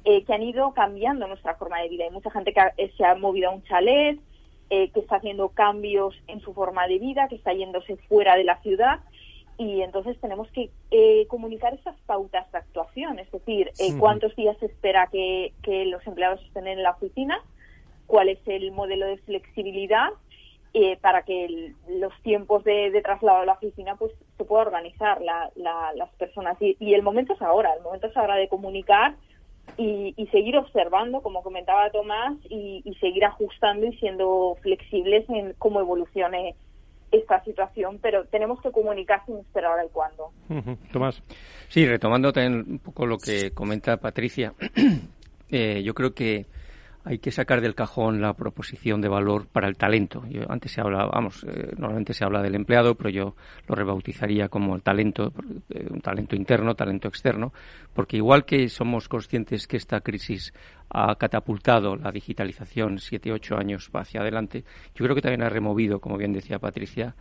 [0.04, 2.04] eh, que han ido cambiando nuestra forma de vida.
[2.04, 4.18] Hay mucha gente que se ha movido a un chalet,
[4.68, 8.60] que está haciendo cambios en su forma de vida, que está yéndose fuera de la
[8.62, 9.00] ciudad.
[9.58, 10.70] Y entonces tenemos que
[11.26, 15.52] comunicar esas pautas de actuación, es decir, cuántos días se espera que
[15.86, 17.42] los empleados estén en la oficina,
[18.10, 20.08] cuál es el modelo de flexibilidad
[20.74, 26.10] eh, para que los tiempos de, traslado a la oficina pues se pueda organizar las
[26.18, 29.14] personas y, el momento es ahora el momento es ahora de comunicar
[29.76, 36.56] y, seguir observando como comentaba Tomás y, seguir ajustando y siendo flexibles en cómo evolucione
[37.12, 40.30] esta situación, pero tenemos que comunicar sin esperar el cuándo.
[40.92, 41.22] Tomás.
[41.68, 44.52] Sí, retomando también un poco lo que comenta Patricia,
[45.50, 46.46] eh, yo creo que
[47.04, 50.24] hay que sacar del cajón la proposición de valor para el talento.
[50.28, 53.36] Yo, antes se habla, vamos, eh, normalmente se habla del empleado, pero yo
[53.66, 55.32] lo rebautizaría como el talento,
[55.70, 57.52] eh, un talento interno, talento externo,
[57.94, 60.52] porque igual que somos conscientes que esta crisis
[60.90, 66.00] ha catapultado la digitalización siete, ocho años hacia adelante, yo creo que también ha removido,
[66.00, 67.14] como bien decía Patricia,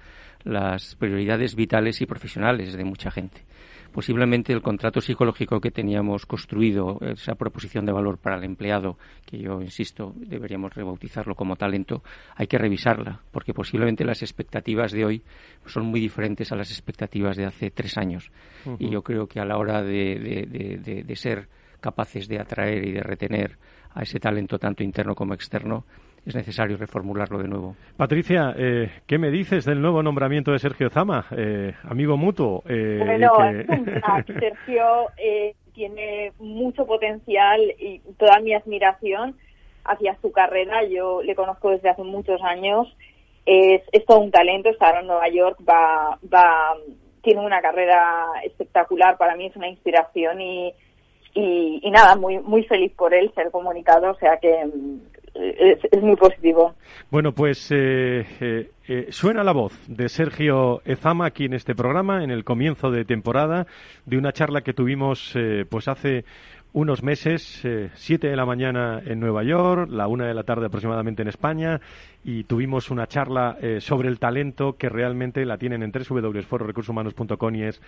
[0.43, 3.45] las prioridades vitales y profesionales de mucha gente
[3.92, 9.38] posiblemente el contrato psicológico que teníamos construido, esa proposición de valor para el empleado, que
[9.40, 12.04] yo insisto, deberíamos rebautizarlo como talento,
[12.36, 15.24] hay que revisarla, porque posiblemente las expectativas de hoy
[15.66, 18.32] son muy diferentes a las expectativas de hace tres años.
[18.78, 21.48] Y yo creo que a la hora de, de ser
[21.80, 23.58] capaces de atraer y de retener
[23.94, 25.86] a ese talento tanto interno como externo,
[26.30, 27.75] es necesario reformularlo de nuevo.
[27.97, 32.63] Patricia, eh, ¿qué me dices del nuevo nombramiento de Sergio Zama, eh, amigo mutuo?
[32.67, 33.34] Eh, bueno,
[34.27, 35.07] Sergio
[35.73, 39.36] tiene mucho potencial y toda mi admiración
[39.86, 40.84] hacia su carrera.
[40.88, 42.88] Yo le conozco desde hace muchos años.
[43.45, 44.69] Es, todo un talento.
[44.69, 46.75] Estar en Nueva York va, va,
[47.23, 49.17] tiene una carrera espectacular.
[49.17, 50.73] Para mí es una inspiración y,
[51.34, 54.69] y, y, nada, muy muy feliz por él ser comunicado, o sea que
[55.34, 56.75] es, muy positivo.
[57.09, 62.23] Bueno, pues eh, eh, eh, suena la voz de Sergio Ezama aquí en este programa,
[62.23, 63.67] en el comienzo de temporada,
[64.05, 65.36] de una charla que tuvimos
[65.69, 66.25] pues hace
[66.74, 70.67] unos meses, eh, siete de la mañana en Nueva York, la una de la tarde
[70.67, 71.82] aproximadamente en España,
[72.24, 77.63] y tuvimos una charla eh, sobre el talento que realmente la tienen en www.fororecursoshumanos.com y
[77.63, 77.82] es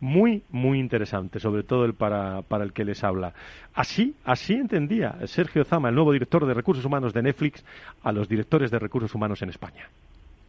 [0.00, 3.34] muy, muy interesante, sobre todo el para, para el que les habla.
[3.74, 7.64] Así, así entendía Sergio Zama, el nuevo director de recursos humanos de Netflix,
[8.02, 9.88] a los directores de recursos humanos en España.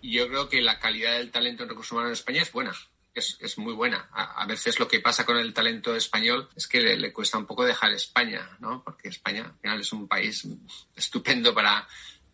[0.01, 2.71] Yo creo que la calidad del talento en recursos humanos en España es buena
[3.19, 4.09] es, muy buena.
[4.11, 7.65] A, veces lo que pasa con el talento español es que le, cuesta un poco
[7.65, 8.83] dejar España, ¿no?
[8.83, 10.47] Porque España al final es un país
[10.95, 11.87] estupendo para,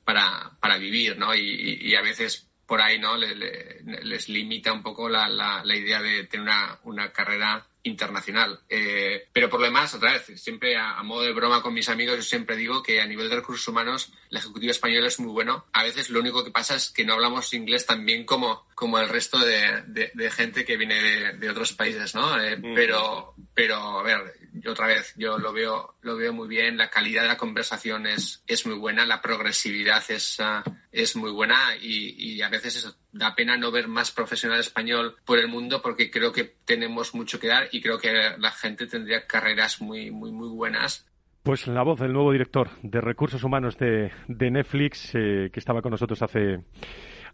[0.03, 1.35] para, vivir, ¿no?
[1.35, 3.15] Y, a veces por ahí, ¿no?
[3.17, 8.59] les limita un poco la, la, idea de tener una, una carrera internacional.
[8.67, 12.17] Eh, pero por lo demás, otra vez, siempre a, modo de broma con mis amigos,
[12.17, 15.65] yo siempre digo que a nivel de recursos humanos, la ejecutiva española es muy bueno.
[15.71, 18.99] A veces lo único que pasa es que no hablamos inglés tan bien como, como
[18.99, 19.83] el resto de,
[20.13, 22.41] de, gente que viene de, otros países, ¿no?
[22.41, 26.77] Eh, pero, pero, a ver, yo otra vez, yo lo veo, lo veo muy bien,
[26.77, 31.31] la calidad de la conversación es, es muy buena, la progresividad es, uh, es muy
[31.31, 36.11] buena y, a veces da pena no ver más profesional español por el mundo porque
[36.11, 40.31] creo que tenemos mucho que dar y creo que la gente tendría carreras muy, muy,
[40.31, 41.09] muy buenas.
[41.43, 45.81] Pues la voz del nuevo director de recursos humanos de, de Netflix, eh, que estaba
[45.81, 46.59] con nosotros hace,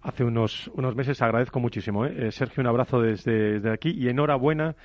[0.01, 2.05] hace unos, unos meses, agradezco muchísimo.
[2.05, 2.27] ¿eh?
[2.27, 4.75] Eh, Sergio, un abrazo desde, desde aquí y enhorabuena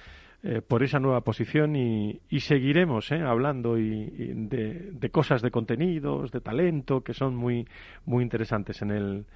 [0.69, 6.41] por esa nueva posición y, y seguiremos hablando y, de, de, cosas de contenidos, de
[6.41, 7.67] talento, que son muy,
[8.05, 9.27] muy interesantes en el,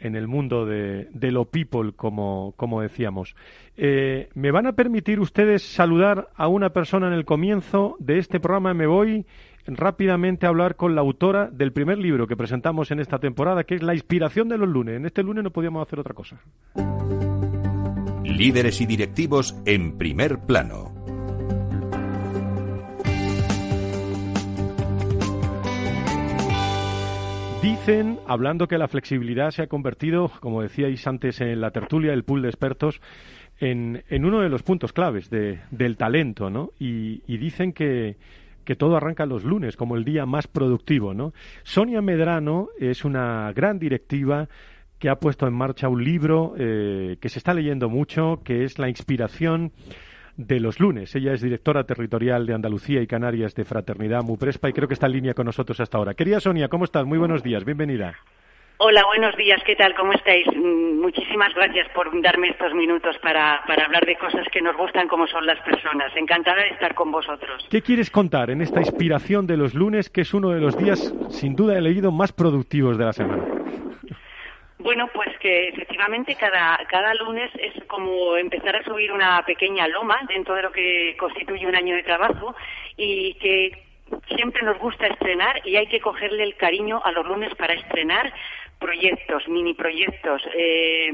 [0.00, 3.34] en el mundo de, lo people, como, como decíamos.
[3.76, 8.40] Eh, ¿Me van a permitir ustedes saludar a una persona en el comienzo de este
[8.40, 8.74] programa?
[8.74, 9.26] Me voy
[9.66, 13.74] rápidamente a hablar con la autora del primer libro que presentamos en esta temporada, que
[13.74, 14.96] es La inspiración de los lunes.
[14.96, 16.40] En este lunes no podíamos hacer otra cosa.
[18.38, 20.94] Líderes y directivos en primer plano.
[27.60, 32.22] Dicen, hablando que la flexibilidad se ha convertido, como decíais antes en la tertulia, el
[32.22, 33.00] pool de expertos,
[33.58, 36.70] en, uno de los puntos claves del talento, ¿no?
[36.78, 38.14] Y, dicen que,
[38.78, 41.32] todo arranca los lunes como el día más productivo, ¿no?
[41.64, 44.48] Sonia Medrano es una gran directiva
[44.98, 48.78] que ha puesto en marcha un libro eh, que se está leyendo mucho, que es
[48.78, 49.72] La inspiración
[50.36, 51.14] de los lunes.
[51.14, 55.06] Ella es directora territorial de Andalucía y Canarias de Fraternidad Muprespa y creo que está
[55.06, 56.14] en línea con nosotros hasta ahora.
[56.14, 57.04] Querida Sonia, ¿cómo estás?
[57.04, 58.14] Muy buenos días, bienvenida.
[58.80, 59.92] Hola, buenos días, ¿qué tal?
[59.96, 60.46] ¿Cómo estáis?
[60.54, 65.08] Mm, muchísimas gracias por darme estos minutos para, para hablar de cosas que nos gustan
[65.08, 66.14] como son las personas.
[66.14, 67.66] Encantada de estar con vosotros.
[67.68, 71.12] ¿Qué quieres contar en esta inspiración de los lunes, que es uno de los días,
[71.30, 73.57] sin duda he leído, más productivos de la semana?
[74.80, 80.20] Bueno, pues que efectivamente cada, cada lunes es como empezar a subir una pequeña loma
[80.28, 82.54] dentro de lo que constituye un año de trabajo
[82.96, 83.72] y que
[84.36, 88.32] siempre nos gusta estrenar y hay que cogerle el cariño a los lunes para estrenar,
[88.78, 91.10] proyectos, mini proyectos, eh,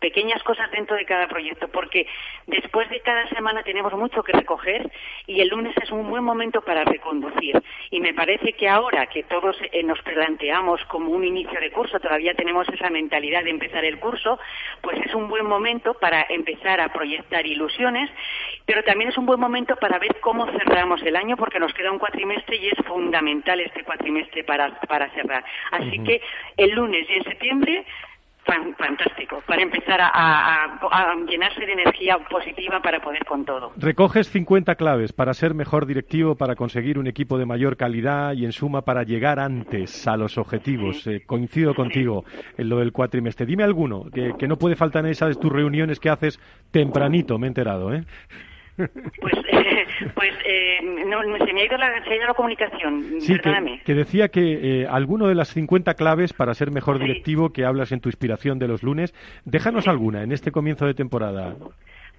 [0.00, 2.06] pequeñas cosas dentro de cada proyecto, porque
[2.46, 4.90] después de cada semana tenemos mucho que recoger
[5.26, 7.62] y el lunes es un buen momento para reconducir.
[7.90, 11.98] Y me parece que ahora que todos eh, nos planteamos como un inicio de curso,
[11.98, 14.38] todavía tenemos esa mentalidad de empezar el curso,
[14.82, 18.10] pues es un buen momento para empezar a proyectar ilusiones,
[18.66, 21.90] pero también es un buen momento para ver cómo cerramos el año, porque nos queda
[21.90, 25.44] un cuatrimestre y es fundamental este cuatrimestre para, para cerrar.
[25.70, 26.20] Así que
[26.56, 27.84] el lunes y en septiembre
[28.76, 30.78] fantástico, para empezar a,
[31.28, 33.72] llenarse de energía positiva para poder con todo.
[33.76, 38.44] Recoges 50 claves para ser mejor directivo, para conseguir un equipo de mayor calidad y
[38.44, 41.06] en suma para llegar antes a los objetivos.
[41.06, 42.24] Eh, coincido contigo
[42.58, 43.46] en lo del cuatrimestre.
[43.46, 47.46] Dime alguno que, que no puede faltar en esas tus reuniones que haces tempranito, me
[47.46, 48.04] he enterado, ¿eh?
[48.76, 49.34] Pues,
[50.14, 53.36] pues eh, no, se me ha ido la, se ha ido la comunicación, sí,
[53.84, 57.92] Que, decía que eh, alguno de las 50 claves para ser mejor directivo que hablas
[57.92, 59.14] en tu inspiración de los lunes,
[59.44, 61.54] déjanos alguna en este comienzo de temporada.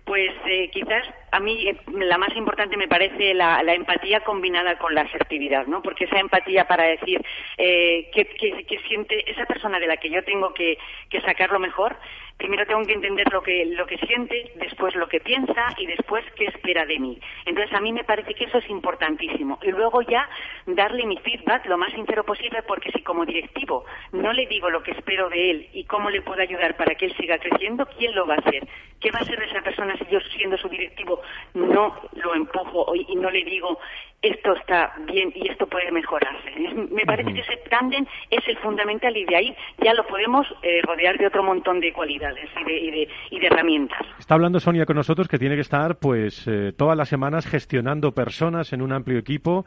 [0.05, 4.93] Pues eh, quizás a mí eh, la más importante me parece la, empatía combinada con
[4.93, 5.82] la asertividad, ¿no?
[5.82, 7.21] Porque esa empatía para decir
[7.57, 10.78] eh, que, siente esa persona de la que yo tengo que,
[11.09, 11.95] que sacar lo mejor,
[12.43, 16.25] primero tengo que entender lo que, lo que siente, después lo que piensa y después
[16.35, 17.17] qué espera de mí.
[17.45, 19.59] Entonces a mí me parece que eso es importantísimo.
[19.61, 20.29] Y luego ya
[20.65, 24.83] darle mi feedback lo más sincero posible porque si como directivo no le digo lo
[24.83, 28.13] que espero de él y cómo le puedo ayudar para que él siga creciendo, ¿quién
[28.13, 28.67] lo va a hacer?
[28.99, 31.21] ¿Qué va a hacer esa persona si yo siendo su directivo
[31.53, 33.79] no lo empujo y no le digo
[34.24, 36.49] esto está bien y esto puede mejorarse.
[36.89, 40.82] Me parece que ese tándem es el fundamental y de ahí ya lo podemos eh,
[40.82, 43.99] rodear de otro montón de cualidades y de, y, de, herramientas.
[44.17, 48.13] Está hablando Sonia con nosotros que tiene que estar pues eh, todas las semanas gestionando
[48.13, 49.65] personas en un amplio equipo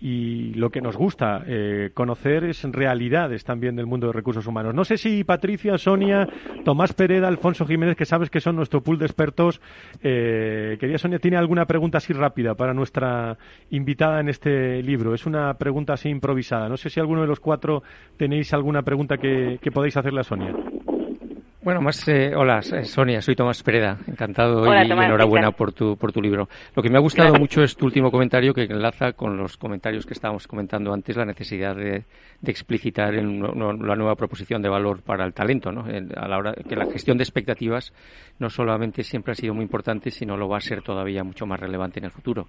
[0.00, 4.74] y lo que nos gusta eh, conocer es realidades también del mundo de recursos humanos.
[4.74, 6.26] No sé si Patricia, Sonia,
[6.64, 9.60] Tomás Pereda, Alfonso Jiménez, que sabes que son nuestro pool de expertos,
[10.02, 13.36] eh, quería Sonia, ¿tiene alguna pregunta así rápida para nuestra
[13.70, 15.14] invitada en este libro?
[15.14, 16.68] Es una pregunta así improvisada.
[16.68, 17.82] No sé si alguno de los cuatro
[18.16, 20.54] tenéis alguna pregunta que, que podéis hacerle a Sonia.
[21.68, 26.12] Bueno, más, eh, hola, eh, Sonia, soy Tomás Pereda, encantado y enhorabuena por tu, por
[26.12, 26.48] tu libro.
[26.74, 30.06] Lo que me ha gustado mucho es tu último comentario que enlaza con los comentarios
[30.06, 32.04] que estábamos comentando antes, la necesidad de,
[32.40, 35.84] de explicitar en la nueva proposición de valor para el talento, ¿no?
[36.16, 37.92] a la hora que la gestión de expectativas
[38.38, 41.60] no solamente siempre ha sido muy importante, sino lo va a ser todavía mucho más
[41.60, 42.46] relevante en el futuro.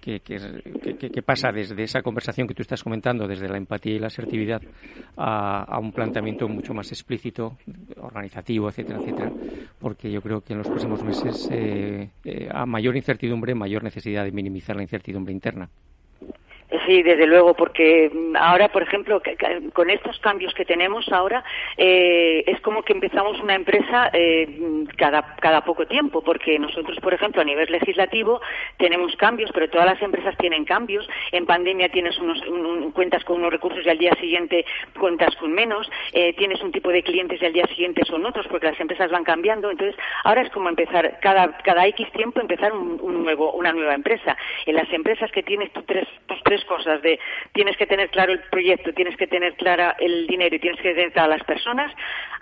[0.00, 4.06] ¿Qué, qué, pasa desde esa conversación que tú estás comentando, desde la empatía y la
[4.06, 4.62] asertividad,
[5.16, 7.58] a, a un planteamiento mucho más explícito?
[8.02, 9.32] Organizativo, etcétera, etcétera,
[9.78, 14.24] porque yo creo que en los próximos meses, eh, eh, a mayor incertidumbre, mayor necesidad
[14.24, 15.68] de minimizar la incertidumbre interna.
[16.86, 19.20] Sí, desde luego, porque ahora, por ejemplo,
[19.72, 21.42] con estos cambios que tenemos ahora,
[21.76, 27.12] eh, es como que empezamos una empresa eh, cada, cada poco tiempo, porque nosotros, por
[27.12, 28.40] ejemplo, a nivel legislativo
[28.76, 31.08] tenemos cambios, pero todas las empresas tienen cambios.
[31.32, 32.40] En pandemia tienes unos,
[32.92, 34.64] cuentas con unos recursos y al día siguiente
[34.98, 35.90] cuentas con menos.
[36.12, 39.10] Eh, tienes un tipo de clientes y al día siguiente son otros, porque las empresas
[39.10, 39.70] van cambiando.
[39.70, 44.36] Entonces, ahora es como empezar cada, cada X tiempo empezar un, nuevo, una nueva empresa.
[44.66, 47.18] En las empresas que tienes tus tres, tus tres cosas de
[47.52, 50.94] tienes que tener claro el proyecto, tienes que tener clara el dinero y tienes que
[50.94, 51.92] tener a las personas,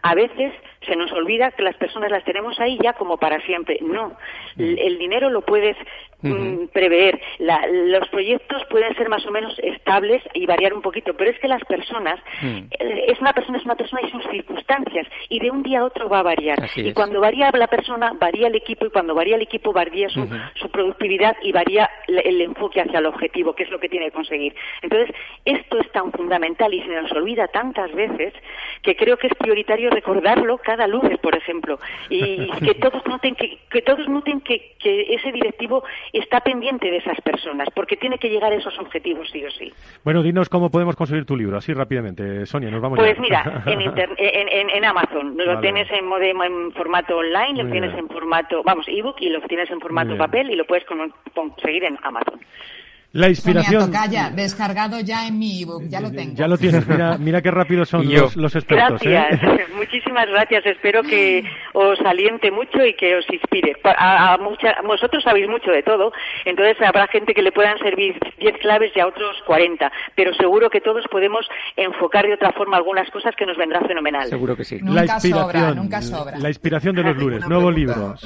[0.03, 0.53] a veces
[0.87, 3.79] se nos olvida que las personas las tenemos ahí ya como para siempre.
[3.81, 4.17] No,
[4.57, 5.77] el dinero lo puedes
[6.21, 7.21] Mm, prever.
[7.39, 11.47] los proyectos pueden ser más o menos estables y variar un poquito, pero es que
[11.47, 12.57] las personas, mm.
[12.79, 15.85] eh, es una persona, es una persona y sus circunstancias, y de un día a
[15.85, 16.59] otro va a variar.
[16.75, 20.29] y cuando varía la persona, varía el equipo, y cuando varía el equipo, varía su,
[20.57, 24.13] su productividad y varía el, enfoque hacia el objetivo, que es lo que tiene que
[24.13, 24.55] conseguir.
[24.83, 28.35] Entonces, esto es tan fundamental y se nos olvida tantas veces
[28.83, 31.79] que creo que es prioritario recordarlo cada lunes, por ejemplo,
[32.09, 36.99] y que todos noten que, que todos noten que, que ese directivo está pendiente de
[36.99, 39.73] esas personas, porque tiene que llegar a esos objetivos sí o sí.
[40.05, 42.47] Bueno, dinos cómo podemos conseguir tu libro, así rápidamente.
[42.47, 47.95] Sonia, nos vamos Pues mira, en, Amazon, lo tienes en, en, formato online, lo tienes
[47.97, 50.85] en formato, vamos, ebook y lo tienes en formato papel y lo puedes
[51.35, 52.41] conseguir en Amazon.
[53.13, 53.91] La inspiración.
[53.91, 56.35] Sonia descargado ya en mi ebook, ya lo tengo.
[56.35, 59.01] Ya lo tienes, mira, mira qué rápido son los, los, expertos.
[59.03, 59.11] ¿eh?
[59.11, 60.67] Gracias, muchísimas gracias.
[60.67, 61.43] Espero que
[61.73, 63.77] os aliente mucho y que os inspire.
[63.85, 64.37] A,
[64.85, 66.13] vosotros sabéis mucho de todo,
[66.45, 70.69] entonces habrá gente que le puedan servir 10 claves y a otros 40, pero seguro
[70.69, 71.47] que todos podemos
[71.77, 74.29] enfocar de otra forma algunas cosas que nos vendrá fenomenal.
[74.29, 74.81] Seguro que sí.
[74.83, 76.39] Nunca la inspiración, sobra, nunca sobra.
[76.39, 78.17] La inspiración de los lunes, nuevo libro.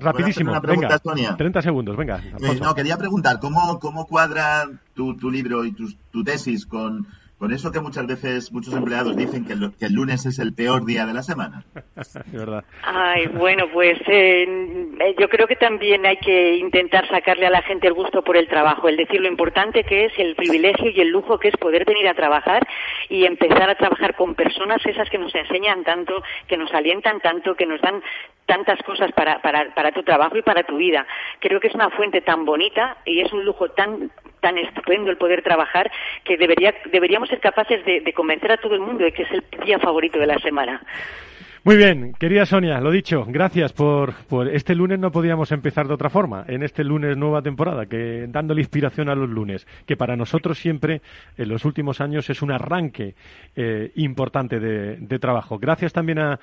[0.00, 0.98] rapidísimo, venga,
[1.36, 2.20] 30 segundos, venga.
[2.40, 7.06] Eh, no, quería preguntar, ¿cómo, cómo cuadra tu, tu libro y tu, tu tesis con,
[7.40, 10.52] Con eso que muchas veces muchos empleados dicen que el, que el lunes es el
[10.52, 11.64] peor día de la semana.
[12.26, 12.64] Verdad.
[12.82, 14.42] Ay, bueno, pues eh,
[15.00, 18.36] eh, yo creo que también hay que intentar sacarle a la gente el gusto por
[18.36, 21.56] el trabajo, el decir lo importante que es, el privilegio y el lujo que es
[21.56, 22.68] poder venir a trabajar
[23.08, 27.54] y empezar a trabajar con personas esas que nos enseñan tanto, que nos alientan tanto,
[27.54, 28.02] que nos dan
[28.50, 31.06] tantas cosas para, para, para tu trabajo y para tu vida.
[31.38, 35.18] Creo que es una fuente tan bonita y es un lujo tan tan estupendo el
[35.18, 35.92] poder trabajar
[36.24, 39.30] que debería, deberíamos ser capaces de, de convencer a todo el mundo de que es
[39.30, 40.82] el día favorito de la semana.
[41.62, 44.14] Muy bien, querida Sonia, lo dicho, gracias por,
[44.50, 48.62] este lunes no podíamos empezar de otra forma, en este lunes nueva temporada, que dándole
[48.62, 51.02] inspiración a los lunes, que para nosotros siempre
[51.36, 53.14] en los últimos años es un arranque
[53.56, 55.58] eh, importante de, trabajo.
[55.58, 56.38] Gracias también a,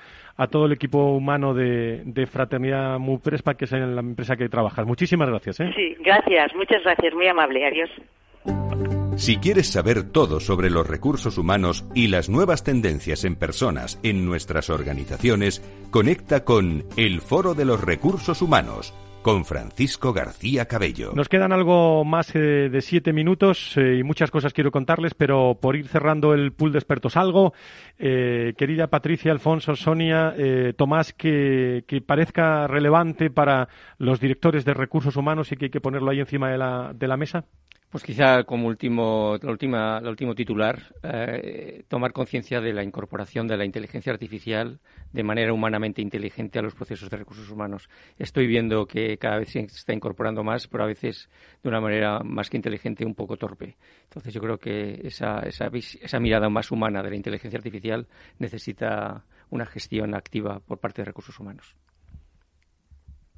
[0.52, 4.86] todo el equipo humano de, Fraternidad Muprespa, que es la empresa que trabajas.
[4.86, 5.58] Muchísimas gracias.
[5.58, 5.72] ¿eh?
[5.74, 8.97] Sí, gracias, muchas gracias, muy amable, adiós.
[9.18, 14.24] Si quieres saber todo sobre los recursos humanos y las nuevas tendencias en personas en
[14.24, 15.60] nuestras organizaciones,
[15.90, 21.12] conecta con El Foro de los Recursos Humanos con Francisco García Cabello.
[21.16, 25.58] Nos quedan algo más eh, de siete minutos eh, y muchas cosas quiero contarles, pero
[25.60, 27.52] por ir cerrando el pool de expertos algo,
[27.98, 30.32] eh, querida Patricia, Alfonso, Sonia,
[30.76, 35.80] Tomás, que, que, parezca relevante para los directores de recursos humanos y que hay que
[35.80, 37.44] ponerlo ahí encima de la, de la mesa.
[37.90, 43.46] Pues quizá como último, la última, la último titular, eh, tomar conciencia de la incorporación
[43.46, 44.78] de la inteligencia artificial
[45.10, 47.88] de manera humanamente inteligente a los procesos de recursos humanos.
[48.18, 51.30] Estoy viendo que cada vez se está incorporando más, pero a veces
[51.62, 53.78] de una manera más que inteligente, un poco torpe.
[54.02, 58.06] Entonces yo creo que esa, esa, esa mirada más humana de la inteligencia artificial
[58.38, 61.74] necesita una gestión activa por parte de recursos humanos.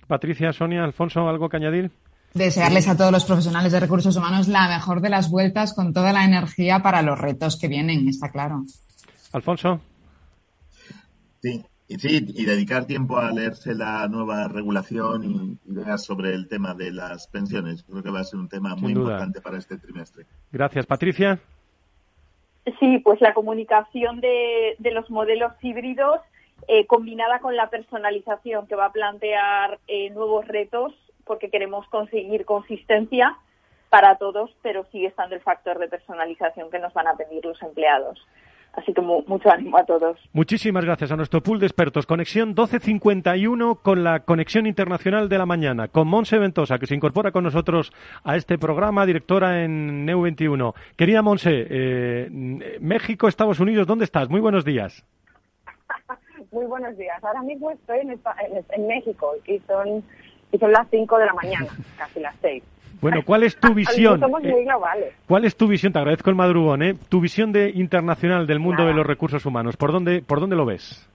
[0.08, 1.92] Patricia, Sonia, Alfonso, ¿algo que añadir?
[2.34, 6.12] Desearles a todos los profesionales de recursos humanos la mejor de las vueltas con toda
[6.12, 8.64] la energía para los retos que vienen, está claro.
[9.32, 9.80] Alfonso.
[11.42, 16.48] Sí, y, sí, y dedicar tiempo a leerse la nueva regulación y ideas sobre el
[16.48, 17.82] tema de las pensiones.
[17.82, 20.26] Creo que va a ser un tema muy importante para este trimestre.
[20.52, 21.40] Gracias, Patricia.
[22.78, 26.20] Sí, pues la comunicación de, de los modelos híbridos
[26.68, 30.92] eh, combinada con la personalización que va a plantear eh, nuevos retos
[31.30, 33.36] porque queremos conseguir consistencia
[33.88, 37.62] para todos, pero sigue estando el factor de personalización que nos van a pedir los
[37.62, 38.18] empleados.
[38.72, 40.18] Así que mucho ánimo a todos.
[40.32, 42.04] Muchísimas gracias a nuestro pool de expertos.
[42.04, 47.30] Conexión 1251 con la Conexión Internacional de la Mañana, con Monse Ventosa, que se incorpora
[47.30, 47.92] con nosotros
[48.24, 50.74] a este programa, directora en NEU21.
[50.96, 52.28] Querida Monse, eh,
[52.80, 54.28] México, Estados Unidos, ¿dónde estás?
[54.28, 55.04] Muy buenos días.
[56.50, 57.22] Muy buenos días.
[57.22, 60.02] Ahora mismo estoy en, en, en México y son
[60.52, 62.62] y son las 5 de la mañana, casi las 6.
[63.00, 64.20] Bueno, ¿cuál es tu visión?
[64.20, 65.14] Somos muy globales.
[65.26, 65.92] ¿Cuál es tu visión?
[65.92, 66.94] Te agradezco el madrugón, ¿eh?
[67.08, 68.90] Tu visión de internacional del mundo Nada.
[68.90, 69.76] de los recursos humanos.
[69.76, 71.06] ¿Por dónde, por dónde lo ves?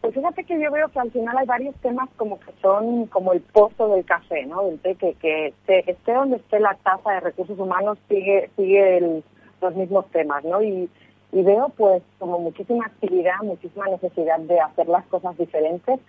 [0.00, 3.32] Pues fíjate que yo veo que al final hay varios temas como que son como
[3.34, 4.62] el pozo del café, ¿no?
[4.62, 8.96] Del té, que, que esté, esté donde esté la tasa de recursos humanos sigue sigue
[8.96, 9.22] el,
[9.60, 10.62] los mismos temas, ¿no?
[10.62, 10.88] Y,
[11.32, 16.00] y veo pues como muchísima actividad, muchísima necesidad de hacer las cosas diferentes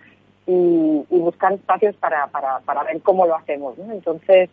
[0.46, 3.78] y, y buscar espacios para, para, para ver cómo lo hacemos.
[3.78, 3.92] ¿no?
[3.92, 4.50] Entonces,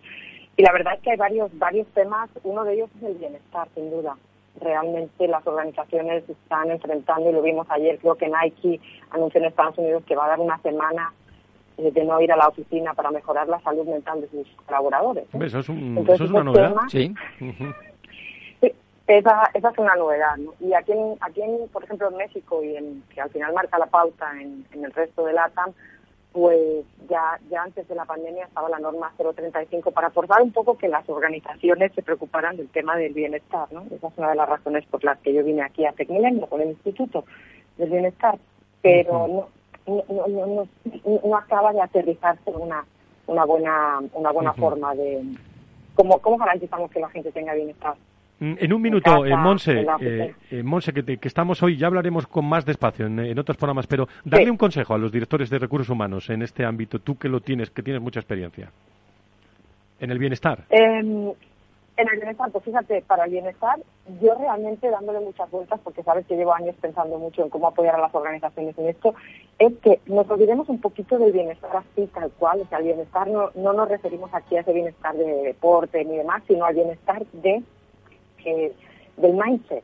[0.57, 3.67] y la verdad es que hay varios, varios temas, uno de ellos es el bienestar,
[3.75, 4.17] sin duda.
[4.59, 8.81] Realmente las organizaciones están enfrentando, y lo vimos ayer, creo que Nike
[9.11, 11.13] anunció en Estados Unidos que va a dar una semana
[11.77, 15.23] de no ir a la oficina para mejorar la salud mental de sus colaboradores.
[15.33, 15.39] ¿eh?
[15.41, 17.13] Eso es, un, Entonces, eso es una novedad, tema, sí.
[17.39, 17.75] Uh -huh.
[19.09, 20.53] Esa, esa es una novedad, ¿no?
[20.59, 23.79] Y aquí, en, aquí en, por ejemplo, en México, y en, que al final marca
[23.79, 25.73] la pauta en, en el resto de LATAM,
[26.31, 30.77] pues ya, ya antes de la pandemia estaba la norma 035 para forzar un poco
[30.77, 33.83] que las organizaciones se preocuparan del tema del bienestar, ¿no?
[33.89, 36.61] Esa es una de las razones por las que yo vine aquí a Tecmilenio con
[36.61, 37.25] el Instituto
[37.77, 38.37] del Bienestar,
[38.83, 39.47] pero no,
[39.87, 40.67] no, no, no,
[41.25, 42.85] no acaba de aterrizarse una,
[43.25, 44.59] una buena, una buena uh -huh.
[44.59, 45.23] forma de
[45.95, 47.95] cómo, cómo garantizamos que la gente tenga bienestar.
[48.41, 51.87] En un minuto, en eh, Monse, eh, eh, Monse que, te, que, estamos hoy, ya
[51.87, 54.51] hablaremos con más despacio en, en otros programas, pero darle sí.
[54.51, 57.69] un consejo a los directores de recursos humanos en este ámbito, tú que lo tienes,
[57.69, 58.71] que tienes mucha experiencia,
[59.99, 60.63] en el bienestar.
[60.69, 61.33] Eh,
[61.99, 63.77] en el bienestar, pues fíjate, para el bienestar,
[64.21, 67.95] yo realmente dándole muchas vueltas, porque sabes que llevo años pensando mucho en cómo apoyar
[67.95, 69.15] a las organizaciones en esto,
[69.57, 73.27] es que nos olvidemos un poquito del bienestar así, tal cual, o sea, al bienestar
[73.27, 77.25] no, no nos referimos aquí a ese bienestar de deporte ni demás, sino al bienestar
[77.33, 77.63] de
[78.43, 78.73] que,
[79.17, 79.83] del mindset.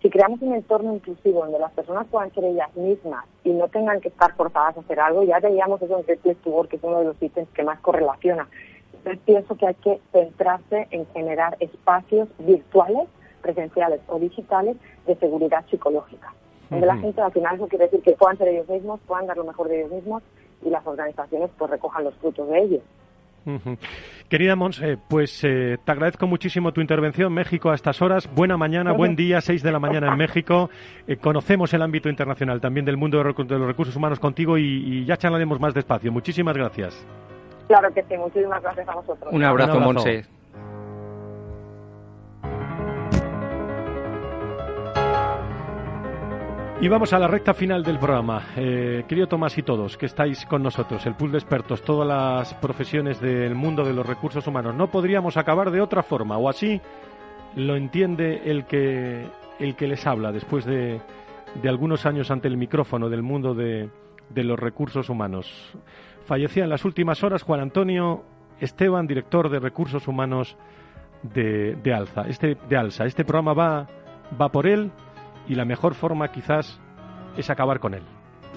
[0.00, 4.00] Si creamos un entorno inclusivo donde las personas puedan ser ellas mismas y no tengan
[4.00, 6.82] que estar forzadas a hacer algo, ya veíamos eso en Great to Work, que es
[6.82, 8.48] uno de los ítems que más correlaciona.
[8.94, 13.08] Entonces pienso que hay que centrarse en generar espacios virtuales
[13.42, 14.76] presenciales o digitales,
[15.06, 16.32] de seguridad psicológica.
[16.70, 19.36] Donde la gente al final eso quiere decir que puedan ser ellos mismos, puedan dar
[19.36, 20.22] lo mejor de ellos mismos
[20.64, 22.80] y las organizaciones pues recojan los frutos de ello.
[24.28, 27.32] Querida Monse, pues eh, te agradezco muchísimo tu intervención.
[27.32, 28.30] México a estas horas.
[28.34, 30.70] Buena mañana, buen día, 6 de la mañana en México.
[31.06, 35.16] Eh, conocemos el ámbito internacional también del mundo de, los recursos humanos contigo y, ya
[35.16, 36.10] charlaremos más despacio.
[36.12, 37.06] Muchísimas gracias.
[37.68, 39.32] Claro que sí, muchísimas gracias a vosotros.
[39.32, 39.92] Un abrazo, Un abrazo.
[39.92, 40.41] Monse.
[46.82, 48.42] Y vamos a la recta final del programa.
[48.56, 52.54] Eh, querido Tomás y todos que estáis con nosotros, el pool de expertos, todas las
[52.54, 56.80] profesiones del mundo de los recursos humanos, no podríamos acabar de otra forma, o así
[57.54, 59.24] lo entiende el que,
[59.60, 61.00] el que les habla después de,
[61.62, 63.88] de algunos años ante el micrófono del mundo de,
[64.30, 65.76] de los recursos humanos.
[66.24, 68.24] Fallecía en las últimas horas Juan Antonio
[68.58, 70.56] Esteban, director de recursos humanos
[71.22, 72.22] de, de Alza.
[72.22, 73.04] Este, de Alza.
[73.04, 73.86] Este programa va,
[74.36, 74.90] va por él
[75.48, 76.78] y la mejor forma quizás
[77.36, 78.02] es acabar con él.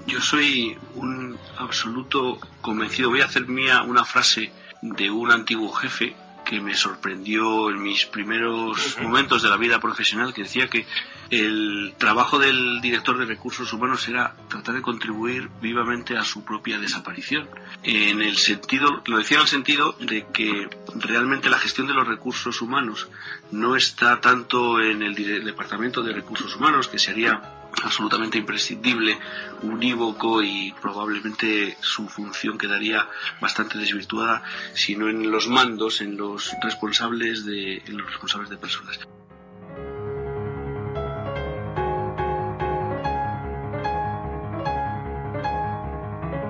[0.06, 3.10] Yo soy un absoluto convencido.
[3.10, 6.14] Voy a hacer mía una frase de un antiguo jefe
[6.46, 10.86] que me sorprendió en mis primeros momentos de la vida profesional, que decía que
[11.28, 16.78] el trabajo del director de recursos humanos era tratar de contribuir vivamente a su propia
[16.78, 17.48] desaparición.
[17.82, 22.06] En el sentido, lo decía en el sentido de que realmente la gestión de los
[22.06, 23.08] recursos humanos
[23.50, 29.18] no está tanto en el departamento de recursos humanos, que sería absolutamente imprescindible,
[29.62, 33.08] unívoco y probablemente su función quedaría
[33.40, 34.42] bastante desvirtuada,
[34.74, 38.98] sino en los mandos, en los responsables de, en los responsables de personas.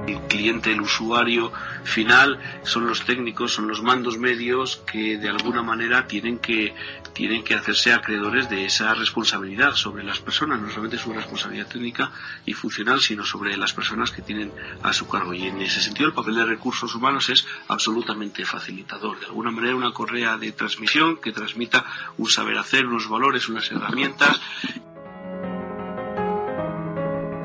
[0.06, 1.52] el cliente, el usuario
[1.86, 6.74] final, son los técnicos, son los mandos medios que de alguna manera tienen que,
[7.12, 12.12] tienen que hacerse acreedores de esa responsabilidad sobre las personas, no solamente su responsabilidad técnica
[12.44, 15.32] y funcional, sino sobre las personas que tienen a su cargo.
[15.34, 19.20] Y en ese sentido el papel de recursos humanos es absolutamente facilitador.
[19.20, 21.84] De alguna manera una correa de transmisión que transmita
[22.18, 24.40] un saber hacer, unos valores, unas herramientas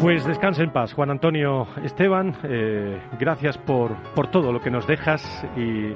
[0.02, 2.36] pues descanse en paz, Juan Antonio Esteban.
[2.44, 5.94] Eh, gracias por, por todo lo que nos dejas y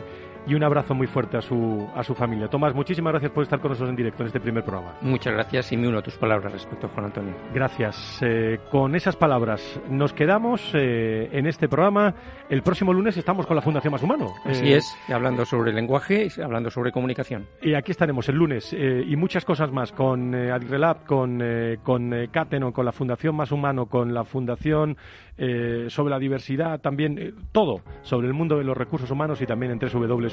[0.48, 2.48] y un abrazo muy fuerte a su, a su familia.
[2.48, 4.96] Tomás, muchísimas gracias por estar con nosotros en directo en este primer programa.
[5.02, 7.34] Muchas gracias y me uno a tus palabras respecto a Juan Antonio.
[7.54, 8.20] Gracias.
[8.22, 12.14] Eh, con esas palabras nos quedamos eh, en este programa.
[12.50, 14.34] El próximo lunes estamos con la Fundación Más Humano.
[14.46, 17.48] Así eh, es, hablando sobre lenguaje y hablando sobre comunicación.
[17.62, 21.42] Y aquí estaremos el lunes y muchas cosas más con Adrelab, con,
[21.84, 24.98] con Cateno, con la Fundación Más Humano, con la Fundación
[25.38, 29.46] eh, sobre la diversidad, también eh, todo sobre el mundo de los recursos humanos y
[29.46, 29.80] también en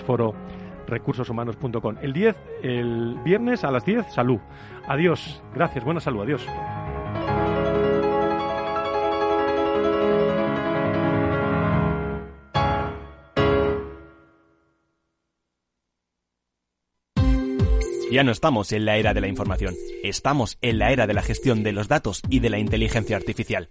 [0.06, 1.96] www.fororecursoshumanos.com.
[2.02, 4.38] El 10, el viernes a las 10, salud.
[4.86, 5.42] Adiós.
[5.54, 5.84] Gracias.
[5.84, 6.22] Buena salud.
[6.22, 6.46] Adiós.
[18.12, 21.22] Ya no estamos en la era de la información, estamos en la era de la
[21.22, 23.70] gestión de los datos y de la inteligencia artificial.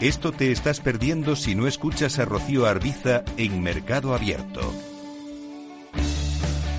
[0.00, 4.72] Esto te estás perdiendo si no escuchas a Rocío Arbiza en Mercado Abierto.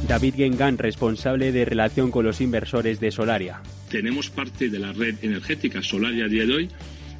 [0.07, 3.61] David Gengan, responsable de relación con los inversores de Solaria.
[3.91, 6.69] Tenemos parte de la red energética Solaria a día de hoy.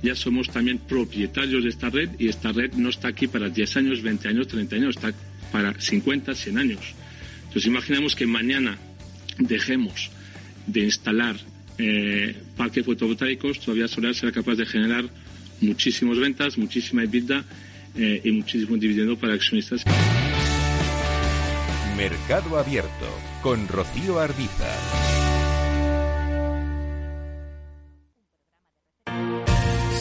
[0.02, 3.78] Ya somos también propietarios de esta red y esta red no está aquí para 10
[3.78, 5.14] años, 20 años, 30 años, está
[5.52, 6.95] para 50, 100 años.
[7.41, 8.76] Entonces imaginemos que mañana
[9.38, 10.10] dejemos
[10.66, 11.36] de instalar
[11.78, 15.06] eh, parques fotovoltaicos, todavía Solar será capaz de generar
[15.62, 17.45] muchísimas ventas, muchísima EBITDA
[17.95, 19.84] eh, y muchísimo dividendo para accionistas.
[21.97, 23.07] Mercado Abierto
[23.41, 24.68] con Rocío Arbiza.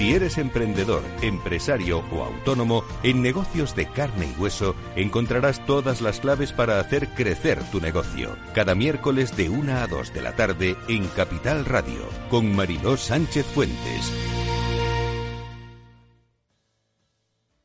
[0.00, 6.20] Si eres emprendedor, empresario o autónomo, en negocios de carne y hueso encontrarás todas las
[6.20, 8.34] claves para hacer crecer tu negocio.
[8.54, 13.44] Cada miércoles de 1 a 2 de la tarde en Capital Radio, con Mariló Sánchez
[13.44, 14.10] Fuentes.